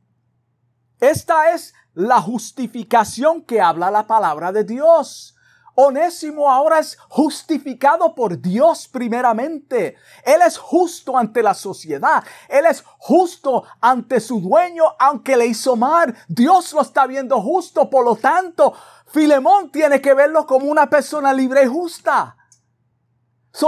Esta 1.01 1.53
es 1.53 1.75
la 1.95 2.21
justificación 2.21 3.43
que 3.43 3.61
habla 3.61 3.91
la 3.91 4.07
palabra 4.07 4.53
de 4.53 4.65
Dios. 4.65 5.36
Onésimo 5.79 6.51
ahora 6.51 6.79
es 6.79 6.97
justificado 7.09 8.15
por 8.15 8.41
Dios 8.41 8.89
primeramente. 8.89 9.97
Él 10.25 10.41
es 10.45 10.57
justo 10.57 11.19
ante 11.19 11.43
la 11.43 11.53
sociedad. 11.53 12.25
Él 12.49 12.65
es 12.65 12.83
justo 12.99 13.65
ante 13.81 14.21
su 14.21 14.41
dueño, 14.41 14.85
aunque 14.99 15.37
le 15.37 15.47
hizo 15.47 15.77
mal. 15.77 16.17
Dios 16.29 16.73
lo 16.73 16.81
está 16.81 17.07
viendo 17.07 17.41
justo. 17.43 17.91
Por 17.91 18.07
lo 18.07 18.17
tanto, 18.17 18.73
Filemón 19.07 19.71
tiene 19.71 20.01
que 20.01 20.15
verlo 20.15 20.47
como 20.47 20.67
una 20.67 20.89
persona 20.89 21.33
libre 21.35 21.65
y 21.65 21.67
justa. 21.67 22.37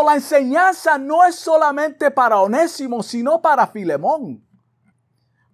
La 0.05 0.15
enseñanza 0.15 0.97
no 0.97 1.25
es 1.25 1.35
solamente 1.35 2.11
para 2.11 2.41
Onésimo, 2.41 3.03
sino 3.03 3.43
para 3.43 3.67
Filemón. 3.67 4.47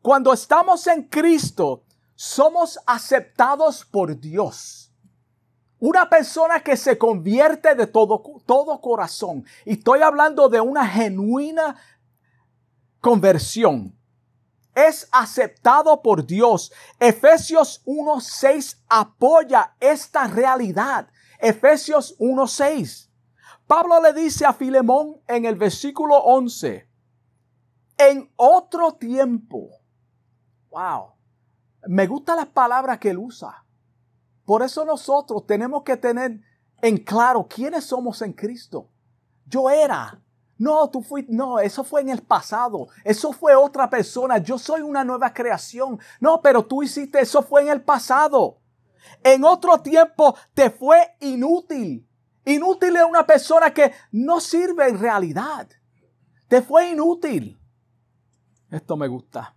Cuando 0.00 0.32
estamos 0.32 0.86
en 0.86 1.08
Cristo, 1.08 1.82
somos 2.14 2.78
aceptados 2.86 3.84
por 3.84 4.18
Dios. 4.18 4.93
Una 5.86 6.08
persona 6.08 6.60
que 6.60 6.78
se 6.78 6.96
convierte 6.96 7.74
de 7.74 7.86
todo, 7.86 8.22
todo 8.46 8.80
corazón. 8.80 9.44
Y 9.66 9.72
estoy 9.72 10.00
hablando 10.00 10.48
de 10.48 10.58
una 10.58 10.86
genuina 10.86 11.76
conversión. 13.02 13.94
Es 14.74 15.06
aceptado 15.12 16.00
por 16.00 16.24
Dios. 16.24 16.72
Efesios 16.98 17.84
1.6 17.84 18.78
apoya 18.88 19.76
esta 19.78 20.26
realidad. 20.26 21.06
Efesios 21.38 22.18
1.6. 22.18 23.10
Pablo 23.66 24.00
le 24.00 24.14
dice 24.14 24.46
a 24.46 24.54
Filemón 24.54 25.20
en 25.28 25.44
el 25.44 25.56
versículo 25.56 26.16
11, 26.16 26.88
en 27.98 28.32
otro 28.36 28.94
tiempo, 28.94 29.68
wow, 30.70 31.12
me 31.86 32.06
gusta 32.06 32.34
las 32.34 32.46
palabras 32.46 32.98
que 32.98 33.10
él 33.10 33.18
usa. 33.18 33.63
Por 34.44 34.62
eso 34.62 34.84
nosotros 34.84 35.46
tenemos 35.46 35.82
que 35.82 35.96
tener 35.96 36.40
en 36.82 36.98
claro 36.98 37.46
quiénes 37.48 37.84
somos 37.84 38.20
en 38.22 38.32
Cristo. 38.32 38.90
Yo 39.46 39.70
era. 39.70 40.20
No, 40.56 40.88
tú 40.88 41.02
fuiste, 41.02 41.32
no, 41.32 41.58
eso 41.58 41.82
fue 41.82 42.02
en 42.02 42.10
el 42.10 42.22
pasado. 42.22 42.88
Eso 43.02 43.32
fue 43.32 43.54
otra 43.56 43.90
persona. 43.90 44.38
Yo 44.38 44.58
soy 44.58 44.82
una 44.82 45.02
nueva 45.02 45.32
creación. 45.32 45.98
No, 46.20 46.40
pero 46.42 46.64
tú 46.64 46.82
hiciste, 46.82 47.20
eso 47.20 47.42
fue 47.42 47.62
en 47.62 47.68
el 47.68 47.82
pasado. 47.82 48.58
En 49.22 49.44
otro 49.44 49.80
tiempo 49.80 50.36
te 50.52 50.70
fue 50.70 51.16
inútil. 51.20 52.06
Inútil 52.44 52.96
es 52.96 53.04
una 53.04 53.26
persona 53.26 53.72
que 53.72 53.92
no 54.12 54.40
sirve 54.40 54.88
en 54.88 54.98
realidad. 54.98 55.68
Te 56.48 56.62
fue 56.62 56.90
inútil. 56.90 57.58
Esto 58.70 58.96
me 58.96 59.08
gusta. 59.08 59.54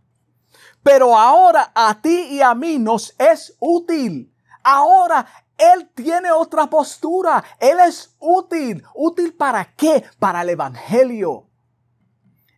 Pero 0.81 1.17
ahora 1.17 1.71
a 1.75 2.01
ti 2.01 2.27
y 2.31 2.41
a 2.41 2.55
mí 2.55 2.79
nos 2.79 3.13
es 3.19 3.55
útil 3.59 4.33
Ahora 4.69 5.25
él 5.57 5.89
tiene 5.95 6.29
otra 6.29 6.67
postura. 6.67 7.41
Él 7.57 7.77
es 7.79 8.13
útil. 8.19 8.83
¿Útil 8.93 9.33
para 9.33 9.73
qué? 9.75 10.03
Para 10.19 10.41
el 10.41 10.49
Evangelio. 10.49 11.47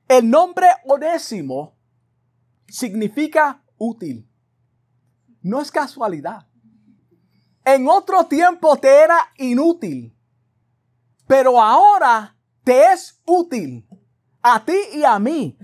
El 0.08 0.28
nombre 0.28 0.65
onésimo 0.86 1.78
significa 2.67 3.63
útil. 3.78 4.28
No 5.43 5.62
es 5.62 5.72
casualidad. 5.72 6.48
En 7.63 7.88
otro 7.88 8.24
tiempo 8.26 8.76
te 8.78 9.04
era 9.04 9.32
inútil, 9.38 10.17
pero 11.28 11.62
ahora 11.62 12.36
te 12.63 12.91
es 12.91 13.22
útil 13.24 13.88
a 14.41 14.65
ti 14.65 14.80
y 14.93 15.04
a 15.04 15.19
mí. 15.19 15.60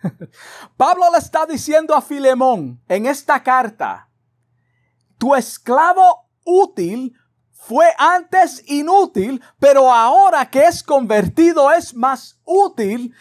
Pablo 0.76 1.10
le 1.10 1.18
está 1.18 1.44
diciendo 1.44 1.96
a 1.96 2.00
Filemón 2.00 2.80
en 2.86 3.06
esta 3.06 3.42
carta, 3.42 4.09
tu 5.20 5.34
esclavo 5.34 6.30
útil 6.44 7.14
fue 7.52 7.84
antes 7.98 8.64
inútil, 8.68 9.42
pero 9.58 9.92
ahora 9.92 10.48
que 10.48 10.64
es 10.64 10.82
convertido 10.82 11.70
es 11.70 11.94
más 11.94 12.40
útil, 12.46 13.14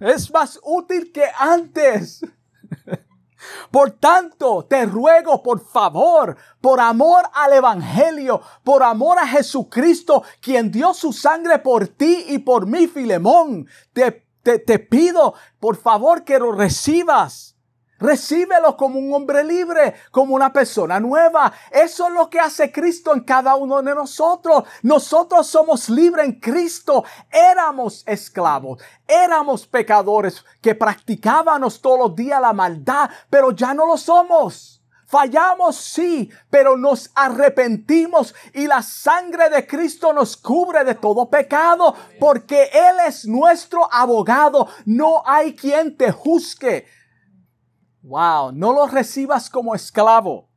es 0.00 0.30
más 0.32 0.58
útil 0.64 1.12
que 1.12 1.24
antes. 1.38 2.20
Por 3.70 3.92
tanto, 3.92 4.66
te 4.68 4.84
ruego, 4.84 5.44
por 5.44 5.64
favor, 5.64 6.36
por 6.60 6.80
amor 6.80 7.22
al 7.32 7.52
Evangelio, 7.52 8.42
por 8.64 8.82
amor 8.82 9.16
a 9.20 9.28
Jesucristo, 9.28 10.24
quien 10.40 10.72
dio 10.72 10.92
su 10.92 11.12
sangre 11.12 11.60
por 11.60 11.86
ti 11.86 12.24
y 12.30 12.38
por 12.38 12.66
mí, 12.66 12.88
Filemón, 12.88 13.68
te, 13.92 14.26
te, 14.42 14.58
te 14.58 14.80
pido, 14.80 15.34
por 15.60 15.76
favor, 15.76 16.24
que 16.24 16.40
lo 16.40 16.50
recibas 16.50 17.57
Recíbelo 17.98 18.76
como 18.76 18.98
un 18.98 19.12
hombre 19.12 19.42
libre, 19.42 19.94
como 20.10 20.34
una 20.34 20.52
persona 20.52 21.00
nueva. 21.00 21.52
Eso 21.70 22.08
es 22.08 22.14
lo 22.14 22.30
que 22.30 22.38
hace 22.38 22.70
Cristo 22.70 23.12
en 23.12 23.20
cada 23.20 23.56
uno 23.56 23.82
de 23.82 23.94
nosotros. 23.94 24.64
Nosotros 24.82 25.46
somos 25.46 25.88
libres 25.88 26.26
en 26.26 26.40
Cristo. 26.40 27.04
Éramos 27.30 28.04
esclavos, 28.06 28.80
éramos 29.06 29.66
pecadores 29.66 30.44
que 30.60 30.74
practicábamos 30.74 31.80
todos 31.80 31.98
los 31.98 32.16
días 32.16 32.40
la 32.40 32.52
maldad, 32.52 33.10
pero 33.28 33.50
ya 33.50 33.74
no 33.74 33.86
lo 33.86 33.96
somos. 33.96 34.78
Fallamos, 35.08 35.76
sí, 35.76 36.30
pero 36.50 36.76
nos 36.76 37.10
arrepentimos 37.14 38.34
y 38.52 38.66
la 38.66 38.82
sangre 38.82 39.48
de 39.48 39.66
Cristo 39.66 40.12
nos 40.12 40.36
cubre 40.36 40.84
de 40.84 40.96
todo 40.96 41.30
pecado 41.30 41.94
porque 42.20 42.64
Él 42.64 42.96
es 43.06 43.26
nuestro 43.26 43.88
abogado. 43.90 44.68
No 44.84 45.22
hay 45.24 45.56
quien 45.56 45.96
te 45.96 46.12
juzgue. 46.12 46.86
Wow, 48.08 48.52
no 48.52 48.72
lo 48.72 48.86
recibas 48.86 49.50
como 49.50 49.74
esclavo, 49.74 50.48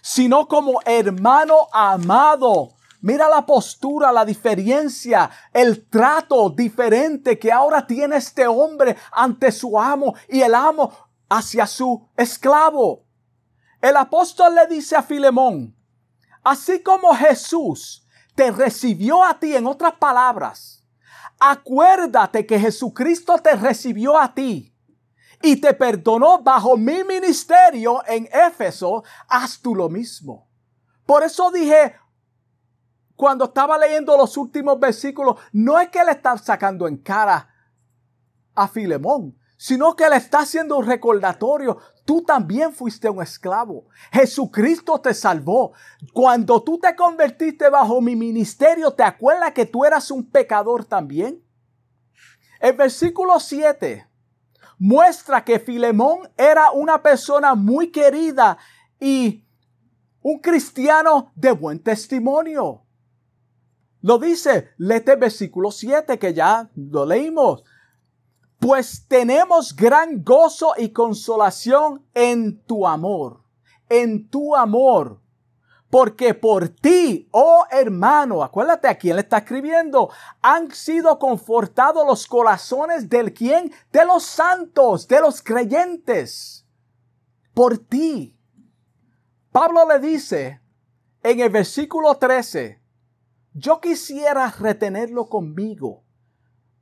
sino 0.00 0.48
como 0.48 0.80
hermano 0.86 1.68
amado. 1.70 2.70
Mira 3.02 3.28
la 3.28 3.44
postura, 3.44 4.10
la 4.10 4.24
diferencia, 4.24 5.30
el 5.52 5.86
trato 5.90 6.48
diferente 6.48 7.38
que 7.38 7.52
ahora 7.52 7.86
tiene 7.86 8.16
este 8.16 8.46
hombre 8.46 8.96
ante 9.12 9.52
su 9.52 9.78
amo 9.78 10.14
y 10.26 10.40
el 10.40 10.54
amo 10.54 10.90
hacia 11.28 11.66
su 11.66 12.08
esclavo. 12.16 13.04
El 13.82 13.98
apóstol 13.98 14.54
le 14.54 14.66
dice 14.66 14.96
a 14.96 15.02
Filemón, 15.02 15.76
así 16.42 16.82
como 16.82 17.14
Jesús 17.14 18.08
te 18.34 18.50
recibió 18.50 19.22
a 19.22 19.38
ti, 19.38 19.54
en 19.54 19.66
otras 19.66 19.96
palabras, 19.96 20.82
acuérdate 21.38 22.46
que 22.46 22.58
Jesucristo 22.58 23.36
te 23.36 23.54
recibió 23.54 24.18
a 24.18 24.32
ti 24.32 24.73
y 25.44 25.56
te 25.56 25.74
perdonó 25.74 26.42
bajo 26.42 26.74
mi 26.74 27.04
ministerio 27.04 28.02
en 28.06 28.26
Éfeso, 28.32 29.04
haz 29.28 29.60
tú 29.60 29.74
lo 29.74 29.90
mismo. 29.90 30.48
Por 31.04 31.22
eso 31.22 31.50
dije, 31.50 31.96
cuando 33.14 33.44
estaba 33.44 33.76
leyendo 33.76 34.16
los 34.16 34.38
últimos 34.38 34.80
versículos, 34.80 35.36
no 35.52 35.78
es 35.78 35.90
que 35.90 36.02
le 36.02 36.12
está 36.12 36.38
sacando 36.38 36.88
en 36.88 36.96
cara 36.96 37.46
a 38.54 38.66
Filemón, 38.68 39.36
sino 39.58 39.94
que 39.94 40.08
le 40.08 40.16
está 40.16 40.40
haciendo 40.40 40.78
un 40.78 40.86
recordatorio. 40.86 41.76
Tú 42.06 42.22
también 42.22 42.72
fuiste 42.72 43.10
un 43.10 43.22
esclavo. 43.22 43.88
Jesucristo 44.12 44.98
te 44.98 45.12
salvó. 45.12 45.74
Cuando 46.14 46.62
tú 46.62 46.78
te 46.78 46.96
convertiste 46.96 47.68
bajo 47.68 48.00
mi 48.00 48.16
ministerio, 48.16 48.92
¿te 48.92 49.02
acuerdas 49.02 49.52
que 49.52 49.66
tú 49.66 49.84
eras 49.84 50.10
un 50.10 50.24
pecador 50.24 50.86
también? 50.86 51.44
El 52.60 52.76
versículo 52.76 53.38
7 53.38 54.13
muestra 54.78 55.44
que 55.44 55.58
Filemón 55.58 56.28
era 56.36 56.70
una 56.70 57.02
persona 57.02 57.54
muy 57.54 57.90
querida 57.90 58.58
y 59.00 59.44
un 60.22 60.38
cristiano 60.38 61.32
de 61.34 61.52
buen 61.52 61.82
testimonio. 61.82 62.82
Lo 64.00 64.18
dice, 64.18 64.70
lete 64.76 65.16
versículo 65.16 65.70
7 65.70 66.18
que 66.18 66.34
ya 66.34 66.70
lo 66.74 67.06
leímos. 67.06 67.64
Pues 68.58 69.06
tenemos 69.08 69.74
gran 69.74 70.22
gozo 70.22 70.74
y 70.76 70.90
consolación 70.90 72.04
en 72.14 72.62
tu 72.64 72.86
amor, 72.86 73.42
en 73.88 74.28
tu 74.28 74.54
amor 74.54 75.23
porque 75.94 76.34
por 76.34 76.70
ti, 76.70 77.28
oh 77.30 77.66
hermano, 77.70 78.42
acuérdate 78.42 78.88
a 78.88 78.98
quién 78.98 79.14
le 79.14 79.22
está 79.22 79.38
escribiendo, 79.38 80.10
han 80.42 80.72
sido 80.72 81.20
confortados 81.20 82.04
los 82.04 82.26
corazones 82.26 83.08
del 83.08 83.32
quien, 83.32 83.72
de 83.92 84.04
los 84.04 84.24
santos, 84.24 85.06
de 85.06 85.20
los 85.20 85.40
creyentes. 85.40 86.66
Por 87.54 87.78
ti. 87.78 88.36
Pablo 89.52 89.86
le 89.86 90.00
dice 90.00 90.60
en 91.22 91.38
el 91.38 91.50
versículo 91.50 92.16
13, 92.16 92.82
yo 93.52 93.80
quisiera 93.80 94.50
retenerlo 94.50 95.28
conmigo 95.28 96.02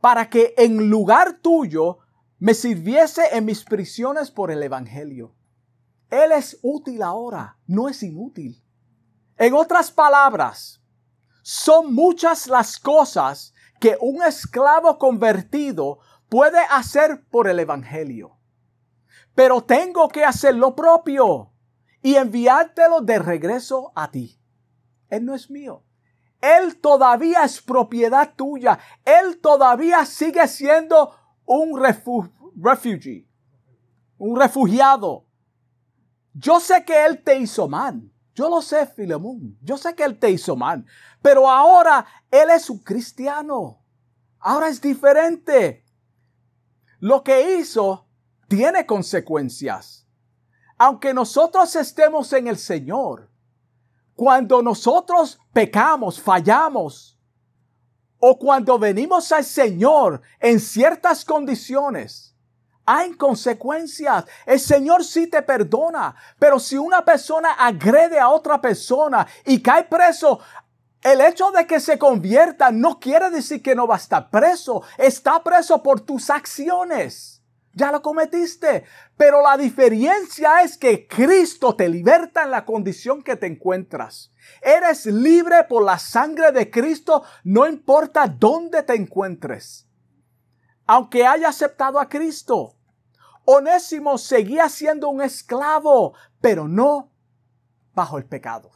para 0.01 0.31
que 0.31 0.55
en 0.57 0.88
lugar 0.88 1.35
tuyo 1.42 1.98
me 2.38 2.55
sirviese 2.55 3.37
en 3.37 3.44
mis 3.44 3.62
prisiones 3.62 4.31
por 4.31 4.51
el 4.51 4.62
Evangelio. 4.62 5.35
Él 6.09 6.33
es 6.33 6.59
útil 6.62 7.03
ahora, 7.03 7.59
no 7.66 7.90
es 7.90 8.03
inútil. 8.03 8.62
En 9.42 9.55
otras 9.55 9.90
palabras, 9.90 10.81
son 11.42 11.92
muchas 11.92 12.46
las 12.46 12.78
cosas 12.78 13.52
que 13.81 13.98
un 14.00 14.22
esclavo 14.22 14.96
convertido 14.98 15.98
puede 16.28 16.61
hacer 16.70 17.24
por 17.28 17.48
el 17.48 17.59
Evangelio. 17.59 18.38
Pero 19.35 19.64
tengo 19.64 20.07
que 20.07 20.24
hacer 20.24 20.55
lo 20.55 20.76
propio 20.76 21.50
y 22.02 22.14
enviártelo 22.14 23.00
de 23.00 23.18
regreso 23.18 23.90
a 23.96 24.12
ti. 24.12 24.38
Él 25.09 25.24
no 25.24 25.35
es 25.35 25.50
mío. 25.50 25.83
Él 26.40 26.81
todavía 26.81 27.42
es 27.42 27.61
propiedad 27.61 28.35
tuya. 28.37 28.78
Él 29.05 29.40
todavía 29.40 30.07
sigue 30.07 30.46
siendo 30.46 31.16
un 31.46 31.83
refugee, 31.83 33.28
un 34.18 34.38
refugiado. 34.38 35.26
Yo 36.33 36.61
sé 36.61 36.85
que 36.85 37.07
Él 37.07 37.24
te 37.24 37.38
hizo 37.38 37.66
mal. 37.66 38.09
Yo 38.34 38.48
lo 38.48 38.62
sé, 38.62 38.86
Filemón. 38.86 39.58
Yo 39.62 39.76
sé 39.76 39.94
que 39.94 40.04
él 40.04 40.18
te 40.18 40.30
hizo 40.30 40.56
mal. 40.56 40.84
Pero 41.20 41.48
ahora 41.48 42.06
él 42.30 42.50
es 42.50 42.70
un 42.70 42.78
cristiano. 42.78 43.78
Ahora 44.38 44.68
es 44.68 44.80
diferente. 44.80 45.84
Lo 46.98 47.22
que 47.22 47.58
hizo 47.58 48.06
tiene 48.48 48.86
consecuencias. 48.86 50.06
Aunque 50.78 51.14
nosotros 51.14 51.76
estemos 51.76 52.32
en 52.32 52.48
el 52.48 52.58
Señor, 52.58 53.30
cuando 54.14 54.62
nosotros 54.62 55.38
pecamos, 55.52 56.20
fallamos, 56.20 57.18
o 58.18 58.38
cuando 58.38 58.78
venimos 58.78 59.32
al 59.32 59.44
Señor 59.44 60.22
en 60.38 60.60
ciertas 60.60 61.24
condiciones, 61.24 62.31
hay 62.84 63.12
consecuencias. 63.12 64.24
El 64.46 64.60
Señor 64.60 65.04
sí 65.04 65.26
te 65.26 65.42
perdona, 65.42 66.14
pero 66.38 66.58
si 66.58 66.76
una 66.76 67.04
persona 67.04 67.52
agrede 67.52 68.18
a 68.18 68.28
otra 68.28 68.60
persona 68.60 69.26
y 69.44 69.60
cae 69.60 69.84
preso, 69.84 70.40
el 71.02 71.20
hecho 71.20 71.50
de 71.50 71.66
que 71.66 71.80
se 71.80 71.98
convierta 71.98 72.70
no 72.70 73.00
quiere 73.00 73.30
decir 73.30 73.62
que 73.62 73.74
no 73.74 73.86
va 73.86 73.96
a 73.96 73.98
estar 73.98 74.30
preso. 74.30 74.82
Está 74.98 75.42
preso 75.42 75.82
por 75.82 76.00
tus 76.00 76.30
acciones. 76.30 77.42
Ya 77.74 77.90
lo 77.90 78.02
cometiste. 78.02 78.84
Pero 79.16 79.42
la 79.42 79.56
diferencia 79.56 80.62
es 80.62 80.76
que 80.76 81.08
Cristo 81.08 81.74
te 81.74 81.88
liberta 81.88 82.42
en 82.42 82.50
la 82.50 82.64
condición 82.64 83.22
que 83.22 83.36
te 83.36 83.46
encuentras. 83.46 84.30
Eres 84.60 85.06
libre 85.06 85.64
por 85.68 85.82
la 85.82 85.98
sangre 85.98 86.52
de 86.52 86.70
Cristo, 86.70 87.24
no 87.44 87.66
importa 87.66 88.26
dónde 88.26 88.82
te 88.82 88.94
encuentres 88.94 89.86
aunque 90.92 91.24
haya 91.26 91.48
aceptado 91.48 91.98
a 91.98 92.07
Cristo. 92.07 92.74
Onésimo 93.46 94.18
seguía 94.18 94.68
siendo 94.68 95.09
un 95.09 95.22
esclavo, 95.22 96.12
pero 96.38 96.68
no 96.68 97.11
bajo 97.94 98.18
el 98.18 98.26
pecado. 98.26 98.72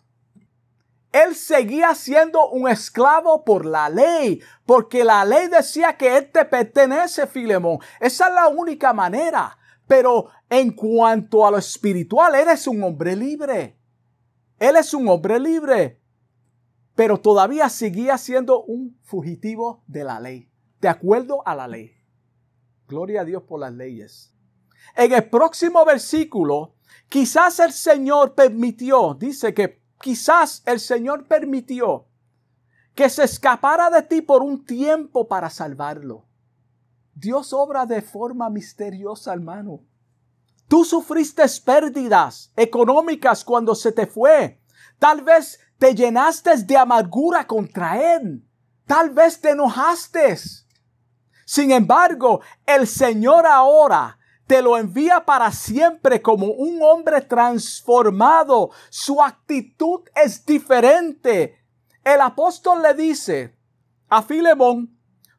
Él 1.12 1.34
seguía 1.34 1.94
siendo 1.94 2.48
un 2.48 2.70
esclavo 2.70 3.44
por 3.44 3.66
la 3.66 3.90
ley, 3.90 4.40
porque 4.64 5.04
la 5.04 5.26
ley 5.26 5.48
decía 5.48 5.98
que 5.98 6.16
él 6.16 6.32
te 6.32 6.46
pertenece, 6.46 7.26
Filemón. 7.26 7.80
Esa 8.00 8.28
es 8.28 8.34
la 8.34 8.48
única 8.48 8.94
manera. 8.94 9.58
Pero 9.86 10.30
en 10.48 10.72
cuanto 10.72 11.46
a 11.46 11.50
lo 11.50 11.58
espiritual, 11.58 12.34
eres 12.34 12.66
un 12.66 12.82
hombre 12.82 13.14
libre. 13.14 13.78
Él 14.58 14.76
es 14.76 14.94
un 14.94 15.06
hombre 15.08 15.38
libre. 15.38 16.00
Pero 16.94 17.20
todavía 17.20 17.68
seguía 17.68 18.16
siendo 18.16 18.64
un 18.64 18.98
fugitivo 19.02 19.82
de 19.86 20.02
la 20.02 20.18
ley, 20.18 20.50
de 20.80 20.88
acuerdo 20.88 21.46
a 21.46 21.54
la 21.54 21.68
ley. 21.68 21.95
Gloria 22.88 23.22
a 23.22 23.24
Dios 23.24 23.42
por 23.42 23.60
las 23.60 23.72
leyes. 23.72 24.32
En 24.94 25.12
el 25.12 25.28
próximo 25.28 25.84
versículo, 25.84 26.74
quizás 27.08 27.58
el 27.60 27.72
Señor 27.72 28.34
permitió, 28.34 29.14
dice 29.14 29.52
que 29.52 29.82
quizás 30.00 30.62
el 30.66 30.80
Señor 30.80 31.26
permitió 31.26 32.06
que 32.94 33.10
se 33.10 33.24
escapara 33.24 33.90
de 33.90 34.02
ti 34.02 34.22
por 34.22 34.42
un 34.42 34.64
tiempo 34.64 35.28
para 35.28 35.50
salvarlo. 35.50 36.24
Dios 37.14 37.52
obra 37.52 37.84
de 37.86 38.02
forma 38.02 38.48
misteriosa, 38.48 39.32
hermano. 39.32 39.80
Tú 40.68 40.84
sufriste 40.84 41.44
pérdidas 41.64 42.52
económicas 42.56 43.44
cuando 43.44 43.74
se 43.74 43.92
te 43.92 44.06
fue. 44.06 44.60
Tal 44.98 45.22
vez 45.22 45.60
te 45.78 45.94
llenaste 45.94 46.56
de 46.56 46.76
amargura 46.76 47.46
contra 47.46 48.16
Él. 48.16 48.44
Tal 48.86 49.10
vez 49.10 49.40
te 49.40 49.50
enojaste. 49.50 50.38
Sin 51.46 51.70
embargo, 51.70 52.40
el 52.66 52.88
Señor 52.88 53.46
ahora 53.46 54.18
te 54.48 54.60
lo 54.60 54.76
envía 54.76 55.24
para 55.24 55.52
siempre 55.52 56.20
como 56.20 56.48
un 56.48 56.82
hombre 56.82 57.20
transformado. 57.20 58.70
Su 58.90 59.22
actitud 59.22 60.00
es 60.16 60.44
diferente. 60.44 61.64
El 62.02 62.20
apóstol 62.20 62.82
le 62.82 62.94
dice 62.94 63.56
a 64.08 64.22
Filemón, 64.22 64.98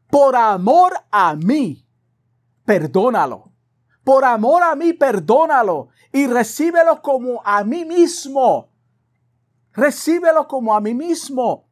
por 0.10 0.38
amor 0.38 0.93
a 1.12 1.36
mí, 1.36 1.86
perdónalo. 2.64 3.51
Por 4.05 4.24
amor 4.24 4.64
a 4.64 4.76
mí, 4.76 4.93
perdónalo. 4.93 5.89
Y 6.14 6.28
recíbelo 6.28 7.01
como 7.01 7.41
a 7.43 7.66
mí 7.66 7.84
mismo. 7.84 8.70
Recíbelo 9.74 10.47
como 10.47 10.74
a 10.74 10.80
mí 10.80 10.93
mismo. 10.93 11.68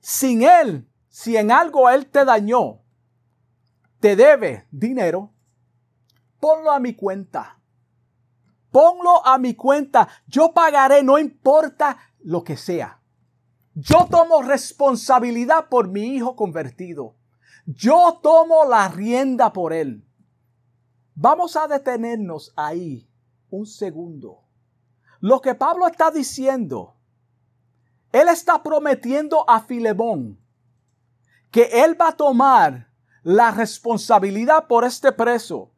Sin 0.00 0.42
él, 0.42 0.90
si 1.08 1.36
en 1.36 1.52
algo 1.52 1.88
él 1.88 2.06
te 2.06 2.24
dañó, 2.24 2.80
te 4.00 4.16
debe 4.16 4.66
dinero, 4.70 5.32
ponlo 6.40 6.70
a 6.70 6.78
mi 6.78 6.94
cuenta. 6.94 7.58
Ponlo 8.70 9.26
a 9.26 9.38
mi 9.38 9.54
cuenta. 9.54 10.08
Yo 10.26 10.52
pagaré, 10.52 11.02
no 11.02 11.18
importa 11.18 11.98
lo 12.20 12.44
que 12.44 12.56
sea. 12.56 13.00
Yo 13.74 14.06
tomo 14.10 14.42
responsabilidad 14.42 15.68
por 15.68 15.88
mi 15.88 16.16
hijo 16.16 16.36
convertido. 16.36 17.16
Yo 17.66 18.18
tomo 18.22 18.64
la 18.64 18.88
rienda 18.88 19.52
por 19.52 19.72
él. 19.72 20.04
Vamos 21.14 21.56
a 21.56 21.66
detenernos 21.66 22.52
ahí 22.56 23.08
un 23.50 23.66
segundo. 23.66 24.44
Lo 25.20 25.40
que 25.40 25.54
Pablo 25.54 25.86
está 25.86 26.10
diciendo, 26.10 26.96
él 28.12 28.28
está 28.28 28.62
prometiendo 28.62 29.48
a 29.48 29.60
Filemón 29.60 30.38
que 31.50 31.84
él 31.84 32.00
va 32.00 32.08
a 32.08 32.16
tomar 32.16 32.87
la 33.28 33.50
responsabilidad 33.50 34.66
por 34.68 34.84
este 34.84 35.12
preso. 35.12 35.70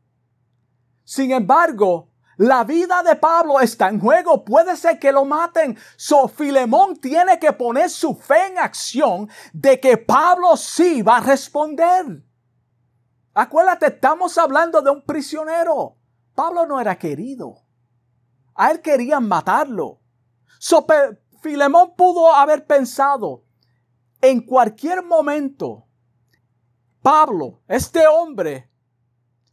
Sin 1.03 1.33
embargo, 1.33 2.09
la 2.37 2.63
vida 2.63 3.03
de 3.03 3.17
Pablo 3.17 3.59
está 3.59 3.89
en 3.89 3.99
juego. 3.99 4.45
Puede 4.45 4.77
ser 4.77 5.01
que 5.01 5.11
lo 5.11 5.25
maten. 5.25 5.77
So 5.97 6.29
Filemón 6.29 6.99
tiene 6.99 7.41
que 7.41 7.53
poner 7.53 7.91
su 7.91 8.15
fe 8.15 8.47
en 8.53 8.59
acción 8.59 9.29
de 9.53 9.81
que 9.81 9.97
Pablo 9.97 10.57
sí 10.57 11.03
va 11.03 11.17
a 11.17 11.23
responder. 11.23 12.23
Acuérdate, 13.35 13.87
estamos 13.87 14.39
hablando 14.39 14.81
de 14.81 14.91
un 14.93 15.05
prisionero. 15.05 15.97
Pablo 16.37 16.67
no 16.67 16.81
era 16.81 16.97
querido. 16.97 17.65
A 18.55 18.71
él 18.71 18.81
querían 18.81 19.27
matarlo. 19.27 19.99
So, 20.61 20.87
Filemón 21.43 21.97
pudo 21.97 22.33
haber 22.33 22.65
pensado, 22.65 23.43
en 24.21 24.41
cualquier 24.41 25.03
momento, 25.03 25.89
Pablo, 27.03 27.61
este 27.67 28.07
hombre, 28.07 28.71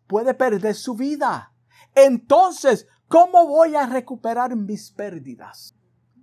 puede 0.08 0.34
perder 0.34 0.76
su 0.76 0.96
vida. 0.96 1.54
Entonces, 1.96 2.88
¿cómo 3.08 3.48
voy 3.48 3.76
a 3.76 3.86
recuperar 3.86 4.56
mis 4.56 4.92
pérdidas? 4.92 5.76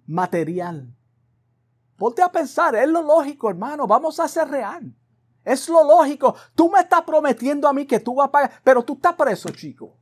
Material. 0.07 0.95
Ponte 1.97 2.23
a 2.23 2.31
pensar, 2.31 2.75
es 2.75 2.89
lo 2.89 3.03
lógico, 3.03 3.49
hermano, 3.49 3.87
vamos 3.87 4.21
a 4.21 4.29
ser 4.29 4.49
real. 4.49 4.95
Es 5.45 5.69
lo 5.69 5.85
lógico. 5.85 6.35
Tú 6.55 6.71
me 6.71 6.81
estás 6.81 7.03
prometiendo 7.03 7.69
a 7.69 7.73
mí 7.73 7.87
que 7.87 8.01
tú 8.01 8.15
vas 8.15 8.29
a 8.29 8.33
pagar, 8.33 8.61
pero 8.65 8.83
tú 8.83 8.95
estás 8.95 9.15
preso, 9.15 9.51
chico. 9.51 9.97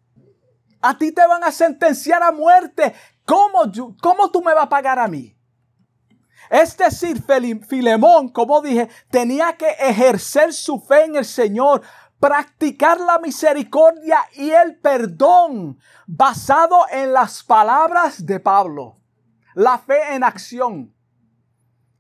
A 0.81 0.97
ti 0.97 1.13
te 1.13 1.27
van 1.27 1.45
a 1.45 1.53
sentenciar 1.53 2.23
a 2.23 2.33
muerte. 2.33 2.95
¿Cómo, 3.25 3.71
cómo 4.01 4.31
tú 4.31 4.43
me 4.43 4.55
vas 4.55 4.65
a 4.65 4.69
pagar 4.69 4.99
a 4.99 5.09
mí? 5.09 5.37
Es 6.53 6.77
decir, 6.77 7.25
Filemón, 7.67 8.29
como 8.29 8.61
dije, 8.61 8.87
tenía 9.11 9.57
que 9.57 9.71
ejercer 9.71 10.53
su 10.53 10.79
fe 10.79 11.05
en 11.05 11.17
el 11.17 11.25
Señor 11.25 11.81
practicar 12.21 13.01
la 13.01 13.19
misericordia 13.19 14.19
y 14.35 14.51
el 14.51 14.77
perdón 14.77 15.79
basado 16.07 16.85
en 16.91 17.15
las 17.15 17.43
palabras 17.43 18.27
de 18.27 18.39
Pablo. 18.39 18.99
La 19.55 19.79
fe 19.79 20.15
en 20.15 20.23
acción. 20.23 20.95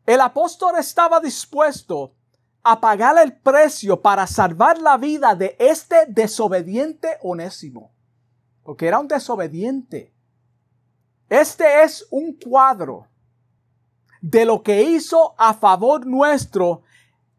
El 0.04 0.20
apóstol 0.20 0.74
estaba 0.78 1.18
dispuesto 1.18 2.14
a 2.62 2.78
pagar 2.78 3.16
el 3.24 3.34
precio 3.34 4.02
para 4.02 4.26
salvar 4.26 4.76
la 4.76 4.98
vida 4.98 5.34
de 5.34 5.56
este 5.58 6.04
desobediente 6.08 7.16
onésimo. 7.22 7.90
Porque 8.62 8.86
era 8.86 8.98
un 8.98 9.08
desobediente. 9.08 10.12
Este 11.30 11.84
es 11.84 12.06
un 12.10 12.34
cuadro 12.34 13.08
de 14.22 14.46
lo 14.46 14.62
que 14.62 14.82
hizo 14.82 15.34
a 15.36 15.52
favor 15.52 16.06
nuestro 16.06 16.82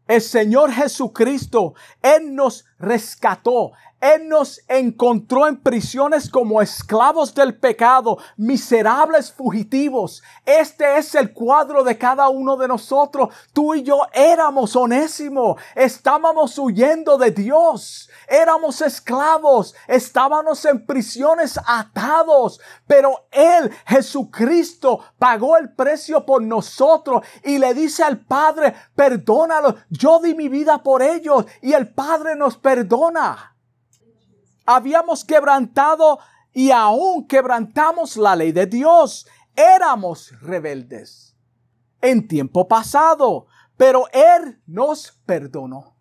el 0.06 0.20
Señor 0.20 0.70
Jesucristo, 0.70 1.74
Él 2.02 2.34
nos 2.34 2.66
rescató. 2.78 3.72
Él 4.00 4.28
nos 4.28 4.60
encontró 4.68 5.48
en 5.48 5.56
prisiones 5.56 6.28
como 6.28 6.60
esclavos 6.60 7.34
del 7.34 7.56
pecado, 7.56 8.18
miserables 8.36 9.32
fugitivos. 9.32 10.22
Este 10.44 10.98
es 10.98 11.14
el 11.14 11.32
cuadro 11.32 11.82
de 11.82 11.96
cada 11.96 12.28
uno 12.28 12.58
de 12.58 12.68
nosotros. 12.68 13.30
Tú 13.54 13.74
y 13.74 13.82
yo 13.82 14.02
éramos 14.12 14.76
onésimos, 14.76 15.58
estábamos 15.74 16.58
huyendo 16.58 17.16
de 17.16 17.30
Dios, 17.30 18.10
éramos 18.28 18.80
esclavos, 18.80 19.74
estábamos 19.88 20.64
en 20.64 20.84
prisiones 20.86 21.58
atados, 21.66 22.60
pero 22.86 23.26
Él, 23.30 23.70
Jesucristo, 23.86 25.00
pagó 25.18 25.56
el 25.56 25.74
precio 25.74 26.24
por 26.24 26.42
nosotros 26.42 27.24
y 27.42 27.58
le 27.58 27.74
dice 27.74 28.02
al 28.02 28.20
Padre, 28.20 28.74
perdónalo, 28.94 29.76
yo 29.90 30.20
di 30.20 30.34
mi 30.34 30.48
vida 30.48 30.82
por 30.82 31.02
ellos 31.02 31.46
y 31.62 31.72
el 31.72 31.92
Padre 31.92 32.36
nos 32.36 32.56
perdona 32.56 33.54
habíamos 34.66 35.24
quebrantado 35.24 36.18
y 36.52 36.70
aún 36.70 37.26
quebrantamos 37.26 38.16
la 38.16 38.36
ley 38.36 38.52
de 38.52 38.66
Dios. 38.66 39.26
Éramos 39.56 40.32
rebeldes 40.40 41.36
en 42.00 42.26
tiempo 42.26 42.66
pasado, 42.68 43.46
pero 43.76 44.06
Él 44.12 44.60
nos 44.66 45.12
perdonó. 45.26 45.93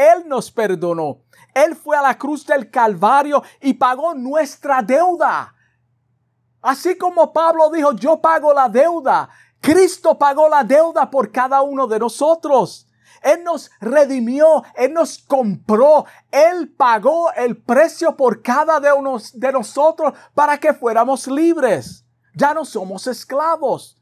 Él 0.00 0.26
nos 0.26 0.50
perdonó. 0.50 1.18
Él 1.52 1.76
fue 1.76 1.94
a 1.94 2.00
la 2.00 2.16
cruz 2.16 2.46
del 2.46 2.70
Calvario 2.70 3.42
y 3.60 3.74
pagó 3.74 4.14
nuestra 4.14 4.80
deuda. 4.80 5.54
Así 6.62 6.96
como 6.96 7.34
Pablo 7.34 7.70
dijo, 7.70 7.92
yo 7.92 8.18
pago 8.18 8.54
la 8.54 8.70
deuda. 8.70 9.28
Cristo 9.60 10.18
pagó 10.18 10.48
la 10.48 10.64
deuda 10.64 11.10
por 11.10 11.30
cada 11.30 11.60
uno 11.60 11.86
de 11.86 11.98
nosotros. 11.98 12.88
Él 13.20 13.44
nos 13.44 13.70
redimió, 13.78 14.64
Él 14.74 14.94
nos 14.94 15.18
compró, 15.18 16.06
Él 16.30 16.72
pagó 16.74 17.30
el 17.32 17.58
precio 17.62 18.16
por 18.16 18.40
cada 18.40 18.80
de, 18.80 18.88
de 19.34 19.52
nosotros 19.52 20.14
para 20.32 20.56
que 20.56 20.72
fuéramos 20.72 21.26
libres. 21.26 22.06
Ya 22.34 22.54
no 22.54 22.64
somos 22.64 23.06
esclavos. 23.06 24.00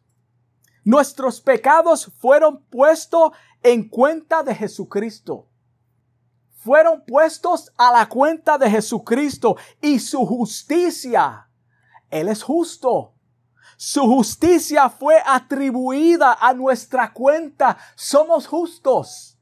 Nuestros 0.85 1.41
pecados 1.41 2.13
fueron 2.21 2.63
puestos 2.67 3.33
en 3.65 3.89
cuenta 3.89 4.45
de 4.45 4.55
Jesucristo. 4.55 5.48
Fueron 6.59 7.05
puestos 7.05 7.73
a 7.77 7.93
la 7.93 8.09
cuenta 8.09 8.59
de 8.59 8.69
Jesucristo 8.69 9.57
y 9.81 10.01
su 10.01 10.27
justicia. 10.27 11.49
Él 12.11 12.29
es 12.29 12.43
justo. 12.43 13.15
Su 13.77 14.03
justicia 14.03 14.91
fue 14.91 15.23
atribuida 15.25 16.37
a 16.41 16.53
nuestra 16.53 17.13
cuenta. 17.13 17.79
Somos 17.95 18.49
justos. 18.49 19.39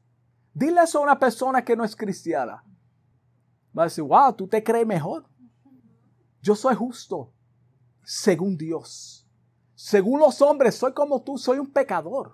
Dile 0.53 0.83
eso 0.83 0.99
a 0.99 1.03
una 1.03 1.17
persona 1.17 1.65
que 1.65 1.75
no 1.75 1.83
es 1.83 1.95
cristiana. 1.95 2.63
Va 3.75 3.83
a 3.83 3.85
decir, 3.85 4.03
wow, 4.03 4.33
tú 4.33 4.47
te 4.47 4.63
crees 4.63 4.85
mejor. 4.85 5.25
Yo 6.41 6.55
soy 6.55 6.75
justo 6.75 7.33
según 8.03 8.57
Dios. 8.57 9.27
Según 9.73 10.19
los 10.19 10.39
hombres, 10.41 10.75
soy 10.75 10.93
como 10.93 11.21
tú, 11.23 11.39
soy 11.39 11.57
un 11.57 11.67
pecador. 11.67 12.33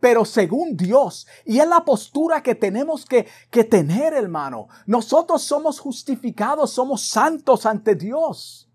Pero 0.00 0.24
según 0.24 0.76
Dios, 0.76 1.26
y 1.44 1.58
es 1.58 1.68
la 1.68 1.84
postura 1.84 2.42
que 2.42 2.54
tenemos 2.54 3.04
que, 3.04 3.28
que 3.50 3.64
tener, 3.64 4.14
hermano. 4.14 4.68
Nosotros 4.86 5.42
somos 5.42 5.78
justificados, 5.78 6.72
somos 6.72 7.02
santos 7.02 7.66
ante 7.66 7.94
Dios. 7.94 8.68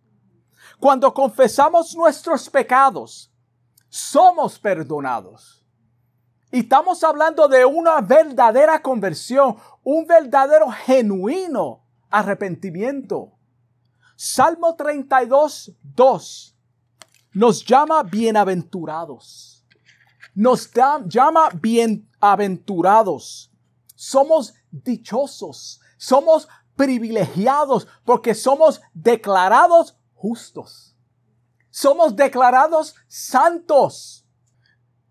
Cuando 0.80 1.14
confesamos 1.14 1.96
nuestros 1.96 2.50
pecados, 2.50 3.32
somos 3.90 4.60
perdonados. 4.60 5.66
Y 6.52 6.60
estamos 6.60 7.04
hablando 7.04 7.48
de 7.48 7.66
una 7.66 8.02
verdadera 8.02 8.82
conversión, 8.82 9.58
un 9.84 10.06
verdadero 10.06 10.70
genuino 10.70 11.84
arrepentimiento. 12.10 13.34
Salmo 14.16 14.76
32, 14.76 15.74
2 15.82 16.56
nos 17.36 17.66
llama 17.66 18.02
bienaventurados. 18.02 19.55
Nos 20.36 20.70
llama 21.08 21.50
bienaventurados. 21.62 23.52
Somos 23.96 24.54
dichosos. 24.70 25.80
Somos 25.98 26.48
privilegiados 26.76 27.88
porque 28.04 28.36
somos 28.36 28.82
declarados 28.94 29.98
justos. 30.14 30.96
Somos 31.70 32.16
declarados 32.16 32.96
santos. 33.08 34.26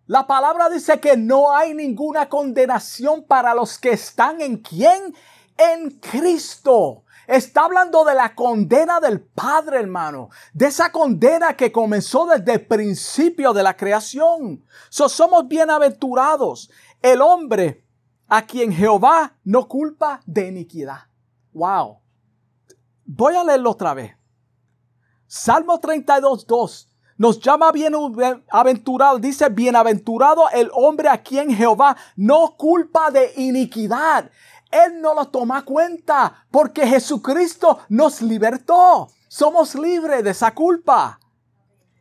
La 0.06 0.26
palabra 0.26 0.68
dice 0.68 1.00
que 1.00 1.16
no 1.16 1.56
hay 1.56 1.72
ninguna 1.72 2.28
condenación 2.28 3.24
para 3.24 3.54
los 3.54 3.78
que 3.78 3.92
están 3.92 4.42
en 4.42 4.58
quién? 4.58 5.14
En 5.56 5.90
Cristo. 5.90 7.03
Está 7.26 7.64
hablando 7.64 8.04
de 8.04 8.14
la 8.14 8.34
condena 8.34 9.00
del 9.00 9.20
Padre, 9.20 9.80
hermano. 9.80 10.28
De 10.52 10.66
esa 10.66 10.92
condena 10.92 11.56
que 11.56 11.72
comenzó 11.72 12.26
desde 12.26 12.52
el 12.52 12.66
principio 12.66 13.52
de 13.52 13.62
la 13.62 13.76
creación. 13.76 14.64
somos 14.90 15.48
bienaventurados. 15.48 16.70
El 17.00 17.22
hombre 17.22 17.84
a 18.28 18.42
quien 18.42 18.72
Jehová 18.72 19.36
no 19.44 19.68
culpa 19.68 20.20
de 20.26 20.48
iniquidad. 20.48 21.00
Wow. 21.52 22.00
Voy 23.04 23.36
a 23.36 23.44
leerlo 23.44 23.70
otra 23.70 23.94
vez. 23.94 24.16
Salmo 25.26 25.78
32, 25.80 26.46
2 26.46 26.94
nos 27.16 27.38
llama 27.40 27.70
bienaventurado, 27.70 29.18
dice 29.18 29.48
bienaventurado 29.48 30.48
el 30.52 30.70
hombre 30.72 31.08
a 31.08 31.22
quien 31.22 31.54
Jehová 31.54 31.96
no 32.16 32.56
culpa 32.56 33.10
de 33.10 33.32
iniquidad. 33.36 34.30
Él 34.74 35.00
no 35.00 35.14
lo 35.14 35.26
toma 35.26 35.64
cuenta 35.64 36.46
porque 36.50 36.86
Jesucristo 36.86 37.78
nos 37.88 38.20
libertó. 38.20 39.08
Somos 39.28 39.74
libres 39.74 40.24
de 40.24 40.30
esa 40.30 40.52
culpa. 40.52 41.20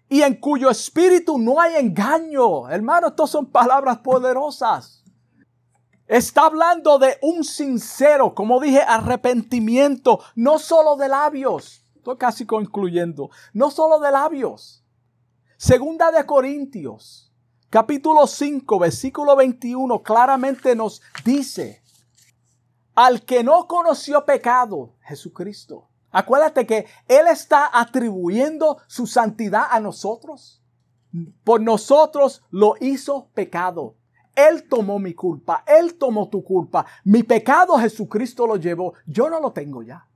Y 0.09 0.21
en 0.21 0.35
cuyo 0.35 0.69
espíritu 0.69 1.37
no 1.37 1.59
hay 1.59 1.75
engaño. 1.75 2.69
Hermano, 2.69 3.07
estas 3.07 3.29
son 3.29 3.45
palabras 3.45 3.99
poderosas. 3.99 5.03
Está 6.07 6.47
hablando 6.47 6.99
de 6.99 7.17
un 7.21 7.43
sincero, 7.43 8.35
como 8.35 8.59
dije, 8.59 8.81
arrepentimiento, 8.81 10.19
no 10.35 10.59
solo 10.59 10.95
de 10.95 11.09
labios. 11.09 11.85
Estoy 11.95 12.17
casi 12.17 12.45
concluyendo. 12.45 13.29
No 13.53 13.71
solo 13.71 13.99
de 13.99 14.11
labios. 14.11 14.83
Segunda 15.57 16.11
de 16.11 16.25
Corintios, 16.25 17.31
capítulo 17.69 18.27
5, 18.27 18.79
versículo 18.79 19.35
21, 19.35 20.03
claramente 20.03 20.75
nos 20.75 21.01
dice, 21.23 21.82
al 22.95 23.23
que 23.23 23.43
no 23.43 23.67
conoció 23.67 24.25
pecado, 24.25 24.95
Jesucristo. 25.01 25.89
Acuérdate 26.11 26.67
que 26.67 26.85
Él 27.07 27.27
está 27.27 27.69
atribuyendo 27.73 28.77
su 28.87 29.07
santidad 29.07 29.65
a 29.69 29.79
nosotros. 29.79 30.61
Por 31.43 31.61
nosotros 31.61 32.43
lo 32.51 32.75
hizo 32.79 33.29
pecado. 33.33 33.95
Él 34.35 34.67
tomó 34.67 34.99
mi 34.99 35.13
culpa, 35.13 35.63
Él 35.67 35.95
tomó 35.95 36.29
tu 36.29 36.43
culpa. 36.43 36.85
Mi 37.03 37.23
pecado 37.23 37.77
Jesucristo 37.77 38.47
lo 38.47 38.57
llevó. 38.57 38.93
Yo 39.05 39.29
no 39.29 39.39
lo 39.39 39.51
tengo 39.51 39.83
ya. 39.83 40.07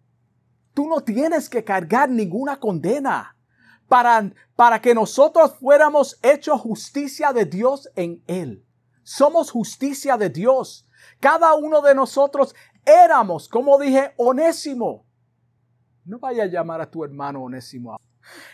Tú 0.73 0.87
no 0.87 1.01
tienes 1.01 1.49
que 1.49 1.63
cargar 1.63 2.09
ninguna 2.09 2.59
condena 2.59 3.35
para, 3.87 4.31
para 4.55 4.81
que 4.81 4.93
nosotros 4.93 5.55
fuéramos 5.59 6.19
hechos 6.21 6.61
justicia 6.61 7.33
de 7.33 7.45
Dios 7.45 7.89
en 7.95 8.23
Él. 8.27 8.65
Somos 9.03 9.51
justicia 9.51 10.17
de 10.17 10.29
Dios. 10.29 10.86
Cada 11.19 11.55
uno 11.55 11.81
de 11.81 11.95
nosotros 11.95 12.55
éramos, 12.85 13.47
como 13.47 13.79
dije, 13.79 14.13
onésimo. 14.17 15.05
No 16.05 16.19
vaya 16.19 16.43
a 16.43 16.47
llamar 16.47 16.81
a 16.81 16.89
tu 16.89 17.03
hermano 17.03 17.43
onésimo. 17.43 17.97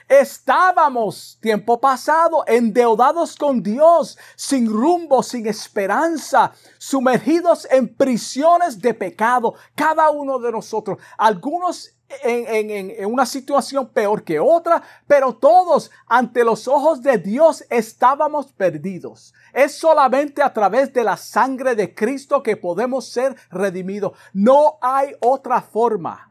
Estábamos 0.08 1.38
tiempo 1.42 1.80
pasado 1.80 2.44
endeudados 2.48 3.36
con 3.36 3.64
Dios, 3.64 4.18
sin 4.36 4.70
rumbo, 4.70 5.24
sin 5.24 5.48
esperanza, 5.48 6.52
sumergidos 6.78 7.68
en 7.72 7.96
prisiones 7.96 8.80
de 8.80 8.94
pecado, 8.94 9.56
cada 9.76 10.12
uno 10.12 10.40
de 10.40 10.52
nosotros. 10.52 11.00
Algunos 11.18 11.90
en, 12.24 13.06
una 13.06 13.26
situación 13.26 13.90
peor 13.90 14.24
que 14.24 14.40
otra, 14.40 14.84
pero 15.08 15.34
todos 15.34 15.92
ante 16.08 16.44
los 16.44 16.68
ojos 16.68 17.02
de 17.02 17.18
Dios 17.18 17.66
estábamos 17.70 18.52
perdidos. 18.54 19.34
Es 19.54 19.78
solamente 19.78 20.42
a 20.42 20.54
través 20.54 20.94
de 20.94 21.04
la 21.04 21.18
sangre 21.18 21.76
de 21.76 21.94
Cristo 21.94 22.44
que 22.44 22.58
podemos 22.58 23.08
ser 23.08 23.36
redimidos. 23.50 24.14
No 24.34 24.78
hay 24.82 25.16
otra 25.20 25.62
forma. 25.62 26.30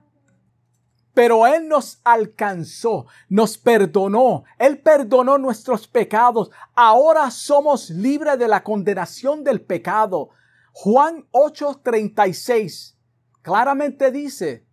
Pero 1.15 1.47
Él 1.47 1.69
nos 1.69 2.01
alcanzó, 2.05 3.07
nos 3.29 3.59
perdonó, 3.59 4.45
Él 4.59 4.79
perdonó 4.79 5.37
nuestros 5.37 5.87
pecados. 5.87 6.51
Ahora 6.75 7.31
somos 7.31 7.91
libres 7.91 8.39
de 8.39 8.49
la 8.49 8.63
condenación 8.65 9.45
del 9.45 9.61
pecado. 9.61 10.31
Juan 10.73 11.27
8:36 11.33 12.97
claramente 13.43 14.11
dice, 14.11 14.65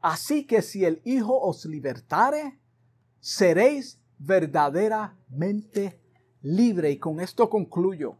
Así 0.00 0.46
que 0.46 0.62
si 0.62 0.84
el 0.84 1.00
Hijo 1.04 1.38
os 1.38 1.64
libertare, 1.64 2.58
seréis 3.20 3.98
verdaderamente 4.18 6.00
libre. 6.42 6.90
Y 6.90 6.98
con 6.98 7.20
esto 7.20 7.48
concluyo. 7.50 8.16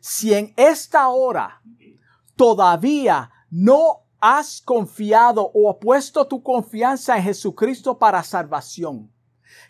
Si 0.00 0.34
en 0.34 0.52
esta 0.56 1.08
hora 1.08 1.60
todavía 2.36 3.30
no 3.50 4.04
has 4.20 4.60
confiado 4.60 5.50
o 5.54 5.78
puesto 5.78 6.26
tu 6.26 6.42
confianza 6.42 7.16
en 7.16 7.24
Jesucristo 7.24 7.98
para 7.98 8.22
salvación, 8.22 9.12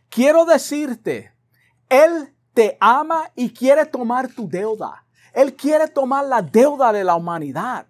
quiero 0.09 0.45
decirte, 0.45 1.33
Él 1.89 2.35
te 2.55 2.76
ama 2.81 3.31
y 3.35 3.51
quiere 3.53 3.87
tomar 3.87 4.29
tu 4.29 4.49
deuda. 4.49 5.05
Él 5.33 5.55
quiere 5.55 5.89
tomar 5.89 6.24
la 6.24 6.43
deuda 6.43 6.93
de 6.93 7.05
la 7.05 7.14
humanidad. 7.14 7.87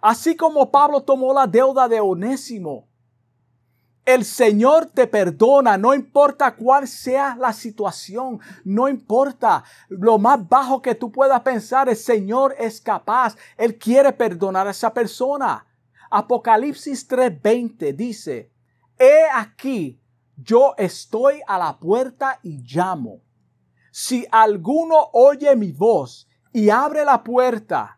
Así 0.00 0.36
como 0.36 0.70
Pablo 0.70 1.02
tomó 1.02 1.32
la 1.32 1.46
deuda 1.46 1.88
de 1.88 2.00
Onésimo. 2.00 2.86
El 4.04 4.24
Señor 4.24 4.86
te 4.86 5.06
perdona, 5.06 5.76
no 5.76 5.92
importa 5.92 6.56
cuál 6.56 6.88
sea 6.88 7.36
la 7.38 7.52
situación, 7.52 8.40
no 8.64 8.88
importa 8.88 9.64
lo 9.90 10.18
más 10.18 10.48
bajo 10.48 10.80
que 10.80 10.94
tú 10.94 11.12
puedas 11.12 11.42
pensar, 11.42 11.90
el 11.90 11.96
Señor 11.96 12.54
es 12.58 12.80
capaz, 12.80 13.36
Él 13.58 13.76
quiere 13.76 14.10
perdonar 14.14 14.66
a 14.66 14.70
esa 14.70 14.94
persona. 14.94 15.66
Apocalipsis 16.10 17.06
3:20 17.06 17.94
dice, 17.94 18.50
He 18.98 19.24
aquí, 19.34 20.00
yo 20.36 20.74
estoy 20.78 21.42
a 21.46 21.58
la 21.58 21.78
puerta 21.78 22.40
y 22.42 22.62
llamo. 22.62 23.20
Si 23.90 24.26
alguno 24.30 25.10
oye 25.12 25.54
mi 25.54 25.72
voz 25.72 26.26
y 26.50 26.70
abre 26.70 27.04
la 27.04 27.22
puerta, 27.22 27.97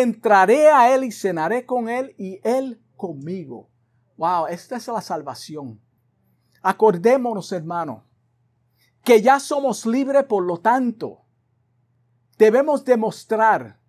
entraré 0.00 0.68
a 0.68 0.94
Él 0.94 1.04
y 1.04 1.12
cenaré 1.12 1.66
con 1.66 1.88
Él 1.88 2.14
y 2.16 2.40
Él 2.42 2.82
conmigo. 2.96 3.68
Wow, 4.16 4.46
esta 4.46 4.76
es 4.76 4.86
la 4.88 5.00
salvación. 5.00 5.80
Acordémonos, 6.62 7.50
hermano, 7.52 8.04
que 9.02 9.20
ya 9.20 9.40
somos 9.40 9.84
libres, 9.84 10.24
por 10.24 10.44
lo 10.44 10.58
tanto, 10.58 11.24
debemos 12.38 12.84
demostrar 12.84 13.80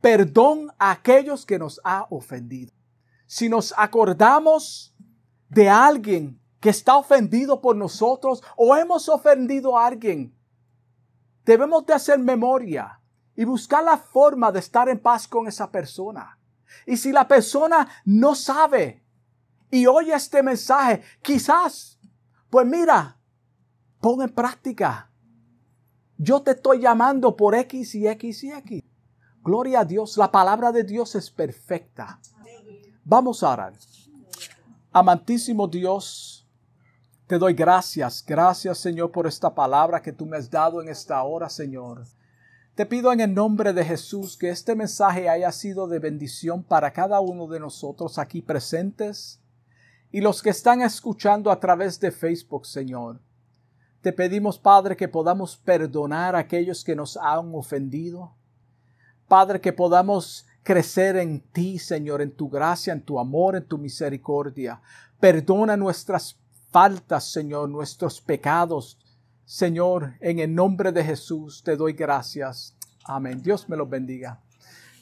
perdón 0.00 0.70
a 0.78 0.92
aquellos 0.92 1.46
que 1.46 1.58
nos 1.58 1.80
ha 1.82 2.06
ofendido. 2.10 2.72
Si 3.26 3.48
nos 3.48 3.74
acordamos 3.76 4.94
de 5.48 5.68
alguien 5.68 6.40
que 6.60 6.68
está 6.68 6.96
ofendido 6.96 7.60
por 7.60 7.74
nosotros 7.74 8.42
o 8.56 8.76
hemos 8.76 9.08
ofendido 9.08 9.76
a 9.76 9.86
alguien, 9.86 10.36
debemos 11.44 11.84
de 11.86 11.94
hacer 11.94 12.18
memoria 12.18 13.00
y 13.36 13.44
buscar 13.44 13.84
la 13.84 13.96
forma 13.98 14.52
de 14.52 14.60
estar 14.60 14.88
en 14.88 14.98
paz 14.98 15.26
con 15.26 15.46
esa 15.46 15.70
persona. 15.70 16.38
Y 16.86 16.96
si 16.96 17.12
la 17.12 17.26
persona 17.26 17.88
no 18.04 18.34
sabe 18.34 19.02
y 19.70 19.86
oye 19.86 20.14
este 20.14 20.42
mensaje, 20.42 21.02
quizás, 21.22 21.98
pues 22.50 22.66
mira, 22.66 23.16
pon 24.00 24.22
en 24.22 24.30
práctica. 24.30 25.10
Yo 26.16 26.42
te 26.42 26.52
estoy 26.52 26.80
llamando 26.80 27.36
por 27.36 27.54
X 27.54 27.94
y 27.94 28.06
X 28.06 28.44
y 28.44 28.52
X. 28.52 28.82
Gloria 29.42 29.80
a 29.80 29.84
Dios, 29.84 30.16
la 30.16 30.30
palabra 30.30 30.72
de 30.72 30.84
Dios 30.84 31.14
es 31.14 31.30
perfecta. 31.30 32.20
Vamos 33.04 33.42
a 33.42 33.50
orar. 33.50 33.74
Amantísimo 34.92 35.66
Dios, 35.66 36.46
te 37.26 37.36
doy 37.36 37.52
gracias, 37.52 38.24
gracias 38.24 38.78
Señor 38.78 39.10
por 39.10 39.26
esta 39.26 39.52
palabra 39.52 40.00
que 40.00 40.12
tú 40.12 40.24
me 40.24 40.36
has 40.36 40.48
dado 40.48 40.80
en 40.80 40.88
esta 40.88 41.22
hora, 41.24 41.48
Señor. 41.48 42.04
Te 42.74 42.86
pido 42.86 43.12
en 43.12 43.20
el 43.20 43.32
nombre 43.32 43.72
de 43.72 43.84
Jesús 43.84 44.36
que 44.36 44.50
este 44.50 44.74
mensaje 44.74 45.28
haya 45.28 45.52
sido 45.52 45.86
de 45.86 46.00
bendición 46.00 46.64
para 46.64 46.92
cada 46.92 47.20
uno 47.20 47.46
de 47.46 47.60
nosotros 47.60 48.18
aquí 48.18 48.42
presentes 48.42 49.40
y 50.10 50.20
los 50.20 50.42
que 50.42 50.50
están 50.50 50.82
escuchando 50.82 51.52
a 51.52 51.60
través 51.60 52.00
de 52.00 52.10
Facebook, 52.10 52.66
Señor. 52.66 53.20
Te 54.00 54.12
pedimos, 54.12 54.58
Padre, 54.58 54.96
que 54.96 55.06
podamos 55.06 55.56
perdonar 55.56 56.34
a 56.34 56.40
aquellos 56.40 56.82
que 56.82 56.96
nos 56.96 57.16
han 57.16 57.54
ofendido. 57.54 58.34
Padre, 59.28 59.60
que 59.60 59.72
podamos 59.72 60.44
crecer 60.64 61.16
en 61.16 61.42
ti, 61.42 61.78
Señor, 61.78 62.22
en 62.22 62.32
tu 62.32 62.48
gracia, 62.48 62.92
en 62.92 63.02
tu 63.02 63.20
amor, 63.20 63.54
en 63.54 63.64
tu 63.64 63.78
misericordia. 63.78 64.82
Perdona 65.20 65.76
nuestras 65.76 66.40
faltas, 66.72 67.30
Señor, 67.30 67.68
nuestros 67.68 68.20
pecados, 68.20 68.98
Señor, 69.46 70.14
en 70.20 70.38
el 70.38 70.54
nombre 70.54 70.90
de 70.90 71.04
Jesús 71.04 71.62
te 71.62 71.76
doy 71.76 71.92
gracias. 71.92 72.74
Amén. 73.04 73.42
Dios 73.42 73.68
me 73.68 73.76
los 73.76 73.88
bendiga. 73.88 74.40